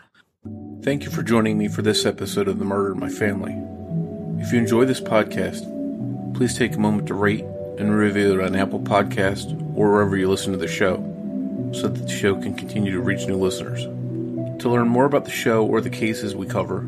Thank 0.83 1.03
you 1.03 1.09
for 1.09 1.23
joining 1.23 1.57
me 1.57 1.67
for 1.67 1.81
this 1.81 2.05
episode 2.05 2.47
of 2.47 2.59
The 2.59 2.65
Murder 2.65 2.93
in 2.93 2.99
My 2.99 3.09
Family. 3.09 3.55
If 4.43 4.51
you 4.51 4.59
enjoy 4.59 4.85
this 4.85 5.01
podcast, 5.01 5.63
please 6.35 6.55
take 6.55 6.75
a 6.75 6.79
moment 6.79 7.07
to 7.07 7.13
rate 7.13 7.45
and 7.77 7.95
review 7.95 8.39
it 8.39 8.45
on 8.45 8.55
Apple 8.55 8.79
Podcast 8.79 9.53
or 9.75 9.91
wherever 9.91 10.15
you 10.15 10.29
listen 10.29 10.51
to 10.51 10.57
the 10.57 10.67
show 10.67 10.97
so 11.73 11.87
that 11.87 12.07
the 12.07 12.09
show 12.09 12.35
can 12.35 12.55
continue 12.55 12.91
to 12.91 13.01
reach 13.01 13.27
new 13.27 13.35
listeners. 13.35 13.83
To 14.61 14.69
learn 14.69 14.87
more 14.87 15.05
about 15.05 15.25
the 15.25 15.31
show 15.31 15.65
or 15.65 15.81
the 15.81 15.89
cases 15.89 16.35
we 16.35 16.47
cover, 16.47 16.87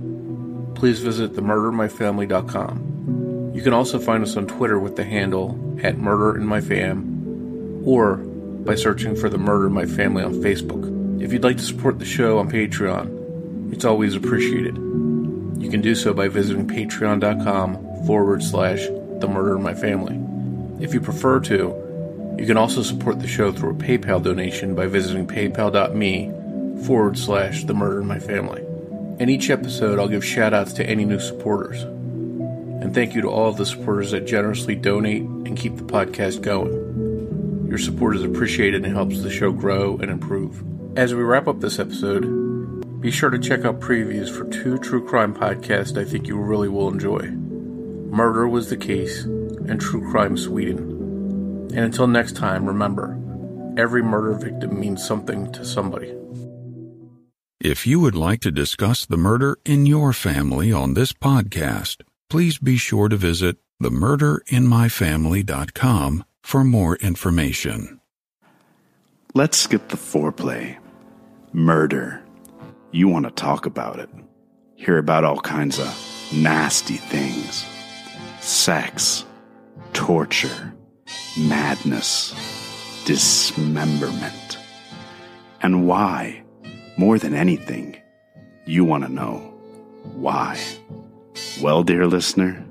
please 0.75 1.01
visit 1.01 1.33
themurderinmyfamily.com. 1.33 3.51
You 3.53 3.61
can 3.61 3.73
also 3.73 3.99
find 3.99 4.23
us 4.23 4.37
on 4.37 4.47
Twitter 4.47 4.79
with 4.79 4.95
the 4.95 5.03
handle 5.03 5.51
at 5.83 5.97
murderinmyfam 5.97 7.85
or 7.85 8.17
by 8.17 8.75
searching 8.75 9.15
for 9.15 9.29
The 9.29 9.37
Murder 9.37 9.69
My 9.69 9.85
Family 9.85 10.23
on 10.23 10.33
Facebook. 10.35 11.21
If 11.21 11.33
you'd 11.33 11.43
like 11.43 11.57
to 11.57 11.63
support 11.63 11.99
the 11.99 12.05
show 12.05 12.39
on 12.39 12.51
Patreon, 12.51 13.73
it's 13.73 13.85
always 13.85 14.15
appreciated. 14.15 14.75
You 14.75 15.69
can 15.69 15.81
do 15.81 15.95
so 15.95 16.13
by 16.13 16.27
visiting 16.27 16.67
patreon.com 16.67 18.05
forward 18.05 18.43
slash 18.43 18.85
the 18.85 19.27
murder 19.27 19.57
my 19.57 19.73
family. 19.73 20.26
If 20.79 20.93
you 20.93 21.01
prefer 21.01 21.39
to, 21.41 22.35
you 22.37 22.45
can 22.45 22.57
also 22.57 22.83
support 22.83 23.19
the 23.19 23.27
show 23.27 23.51
through 23.51 23.71
a 23.71 23.73
PayPal 23.73 24.21
donation 24.21 24.75
by 24.75 24.85
visiting 24.85 25.25
paypal.me 25.25 26.85
forward 26.85 27.17
slash 27.17 27.63
the 27.63 27.73
murder 27.73 28.01
in 28.01 28.07
my 28.07 28.19
family. 28.19 28.63
In 29.19 29.29
each 29.29 29.49
episode, 29.49 29.97
I'll 29.97 30.07
give 30.07 30.23
shout 30.23 30.53
outs 30.53 30.73
to 30.73 30.87
any 30.87 31.03
new 31.03 31.19
supporters. 31.19 31.81
And 31.81 32.93
thank 32.93 33.15
you 33.15 33.21
to 33.23 33.27
all 33.27 33.49
of 33.49 33.57
the 33.57 33.65
supporters 33.65 34.11
that 34.11 34.27
generously 34.27 34.75
donate 34.75 35.23
and 35.23 35.57
keep 35.57 35.77
the 35.77 35.83
podcast 35.83 36.41
going. 36.41 37.67
Your 37.67 37.79
support 37.79 38.15
is 38.15 38.23
appreciated 38.23 38.85
and 38.85 38.93
helps 38.93 39.23
the 39.23 39.31
show 39.31 39.51
grow 39.51 39.97
and 39.97 40.11
improve. 40.11 40.63
As 40.95 41.15
we 41.15 41.23
wrap 41.23 41.47
up 41.47 41.59
this 41.59 41.79
episode, 41.79 43.01
be 43.01 43.09
sure 43.09 43.31
to 43.31 43.39
check 43.39 43.65
out 43.65 43.79
previews 43.79 44.29
for 44.29 44.47
two 44.49 44.77
true 44.77 45.03
crime 45.03 45.33
podcasts 45.33 45.97
I 45.97 46.05
think 46.05 46.27
you 46.27 46.37
really 46.37 46.69
will 46.69 46.87
enjoy 46.87 47.31
Murder 48.11 48.47
Was 48.47 48.69
the 48.69 48.77
Case 48.77 49.25
and 49.67 49.81
True 49.81 50.11
Crime 50.11 50.37
Sweden. 50.37 50.91
And 51.73 51.79
until 51.79 52.05
next 52.07 52.35
time, 52.35 52.65
remember 52.65 53.17
every 53.77 54.03
murder 54.03 54.33
victim 54.33 54.79
means 54.79 55.05
something 55.05 55.51
to 55.51 55.65
somebody. 55.65 56.13
If 57.59 57.85
you 57.87 57.99
would 57.99 58.15
like 58.15 58.39
to 58.41 58.51
discuss 58.51 59.05
the 59.05 59.17
murder 59.17 59.57
in 59.65 59.85
your 59.85 60.13
family 60.13 60.71
on 60.71 60.93
this 60.93 61.11
podcast, 61.13 62.03
please 62.29 62.57
be 62.59 62.77
sure 62.77 63.09
to 63.09 63.17
visit 63.17 63.57
themurderinmyfamily.com 63.81 66.23
for 66.43 66.63
more 66.63 66.95
information. 66.97 67.99
Let's 69.33 69.57
skip 69.57 69.87
the 69.89 69.97
foreplay. 69.97 70.77
Murder 71.51 72.21
you 72.91 73.07
want 73.07 73.25
to 73.25 73.31
talk 73.31 73.65
about 73.65 73.99
it. 73.99 74.09
Hear 74.75 74.97
about 74.97 75.23
all 75.23 75.39
kinds 75.39 75.79
of 75.79 75.87
nasty 76.33 76.95
things 76.95 77.65
sex, 78.39 79.25
torture, 79.97 80.73
madness, 81.37 82.31
dismemberment. 83.05 84.57
And 85.61 85.87
why, 85.87 86.43
more 86.97 87.17
than 87.17 87.33
anything, 87.33 87.97
you 88.65 88.85
want 88.85 89.03
to 89.05 89.11
know 89.11 89.37
why. 90.13 90.57
Well, 91.61 91.83
dear 91.83 92.05
listener, 92.05 92.63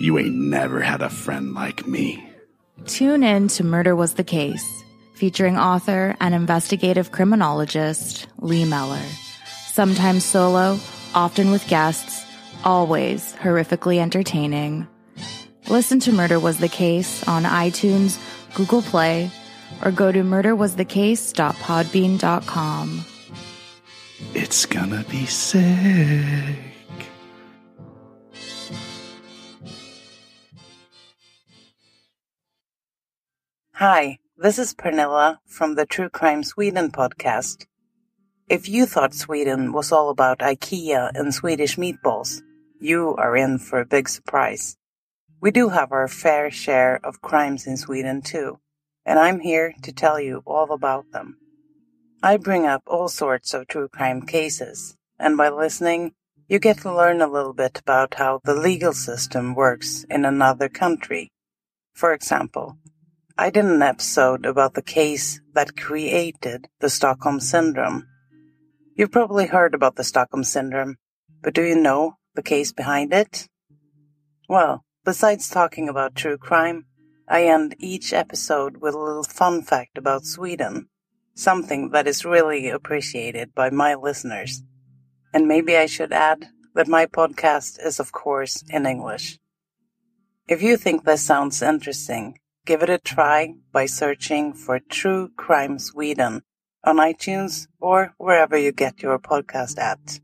you 0.00 0.18
ain't 0.18 0.34
never 0.34 0.80
had 0.80 1.00
a 1.00 1.08
friend 1.08 1.54
like 1.54 1.86
me. 1.86 2.28
Tune 2.86 3.22
in 3.22 3.46
to 3.48 3.64
Murder 3.64 3.94
Was 3.94 4.14
the 4.14 4.24
Case, 4.24 4.68
featuring 5.14 5.56
author 5.56 6.16
and 6.20 6.34
investigative 6.34 7.12
criminologist 7.12 8.26
Lee 8.38 8.64
Mellor 8.64 9.00
sometimes 9.74 10.24
solo, 10.24 10.78
often 11.16 11.50
with 11.50 11.66
guests, 11.66 12.24
always 12.62 13.32
horrifically 13.34 13.98
entertaining. 13.98 14.86
Listen 15.68 15.98
to 16.00 16.12
Murder 16.12 16.38
Was 16.38 16.58
the 16.58 16.68
Case 16.68 17.26
on 17.26 17.44
iTunes, 17.44 18.18
Google 18.54 18.82
Play, 18.82 19.30
or 19.82 19.90
go 19.90 20.12
to 20.12 20.22
murderwasthecase.podbean.com. 20.22 23.04
It's 24.34 24.66
gonna 24.66 25.04
be 25.10 25.24
sick. 25.24 25.64
Hi, 33.72 34.18
this 34.36 34.58
is 34.58 34.74
Pernilla 34.74 35.38
from 35.46 35.76
the 35.76 35.86
True 35.86 36.10
Crime 36.10 36.44
Sweden 36.44 36.90
podcast. 36.90 37.64
If 38.48 38.68
you 38.68 38.84
thought 38.84 39.14
Sweden 39.14 39.72
was 39.72 39.90
all 39.90 40.10
about 40.10 40.40
IKEA 40.40 41.10
and 41.14 41.32
Swedish 41.32 41.76
meatballs, 41.76 42.42
you 42.78 43.14
are 43.16 43.34
in 43.34 43.58
for 43.58 43.80
a 43.80 43.86
big 43.86 44.10
surprise. 44.10 44.76
We 45.44 45.50
do 45.50 45.68
have 45.68 45.92
our 45.92 46.08
fair 46.08 46.50
share 46.50 46.98
of 47.04 47.20
crimes 47.20 47.66
in 47.66 47.76
Sweden 47.76 48.22
too, 48.22 48.60
and 49.04 49.18
I'm 49.18 49.40
here 49.40 49.74
to 49.82 49.92
tell 49.92 50.18
you 50.18 50.42
all 50.46 50.72
about 50.72 51.12
them. 51.12 51.36
I 52.22 52.38
bring 52.38 52.64
up 52.64 52.82
all 52.86 53.08
sorts 53.08 53.52
of 53.52 53.68
true 53.68 53.88
crime 53.88 54.22
cases, 54.22 54.96
and 55.18 55.36
by 55.36 55.50
listening, 55.50 56.14
you 56.48 56.58
get 56.58 56.78
to 56.78 56.96
learn 56.96 57.20
a 57.20 57.26
little 57.26 57.52
bit 57.52 57.78
about 57.78 58.14
how 58.14 58.40
the 58.42 58.54
legal 58.54 58.94
system 58.94 59.54
works 59.54 60.06
in 60.08 60.24
another 60.24 60.70
country. 60.70 61.30
For 61.92 62.14
example, 62.14 62.78
I 63.36 63.50
did 63.50 63.66
an 63.66 63.82
episode 63.82 64.46
about 64.46 64.72
the 64.72 64.80
case 64.80 65.42
that 65.52 65.76
created 65.76 66.70
the 66.80 66.88
Stockholm 66.88 67.38
Syndrome 67.38 68.08
You've 68.96 69.12
probably 69.12 69.48
heard 69.48 69.74
about 69.74 69.96
the 69.96 70.04
Stockholm 70.04 70.44
Syndrome, 70.44 70.96
but 71.42 71.52
do 71.52 71.60
you 71.60 71.76
know 71.76 72.16
the 72.34 72.42
case 72.42 72.72
behind 72.72 73.12
it? 73.12 73.46
Well, 74.48 74.86
besides 75.04 75.48
talking 75.48 75.88
about 75.88 76.14
true 76.14 76.38
crime, 76.38 76.86
I 77.28 77.44
end 77.44 77.76
each 77.78 78.12
episode 78.12 78.78
with 78.78 78.94
a 78.94 78.98
little 78.98 79.22
fun 79.22 79.62
fact 79.62 79.96
about 79.96 80.26
Sweden, 80.26 80.88
something 81.34 81.90
that 81.90 82.06
is 82.06 82.24
really 82.24 82.68
appreciated 82.68 83.54
by 83.54 83.70
my 83.70 83.94
listeners. 83.94 84.62
And 85.32 85.48
maybe 85.48 85.76
I 85.76 85.86
should 85.86 86.12
add 86.12 86.48
that 86.74 86.88
my 86.88 87.06
podcast 87.06 87.84
is, 87.84 87.98
of 87.98 88.12
course, 88.12 88.62
in 88.68 88.86
English. 88.86 89.38
If 90.46 90.62
you 90.62 90.76
think 90.76 91.04
this 91.04 91.24
sounds 91.24 91.62
interesting, 91.62 92.38
give 92.66 92.82
it 92.82 92.90
a 92.90 92.98
try 92.98 93.54
by 93.72 93.86
searching 93.86 94.52
for 94.52 94.78
True 94.78 95.30
Crime 95.36 95.78
Sweden 95.78 96.42
on 96.84 96.96
iTunes 96.96 97.66
or 97.80 98.14
wherever 98.18 98.56
you 98.56 98.72
get 98.72 99.02
your 99.02 99.18
podcast 99.18 99.78
at. 99.78 100.20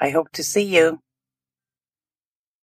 I 0.00 0.10
hope 0.10 0.32
to 0.32 0.42
see 0.42 0.62
you. 0.62 1.00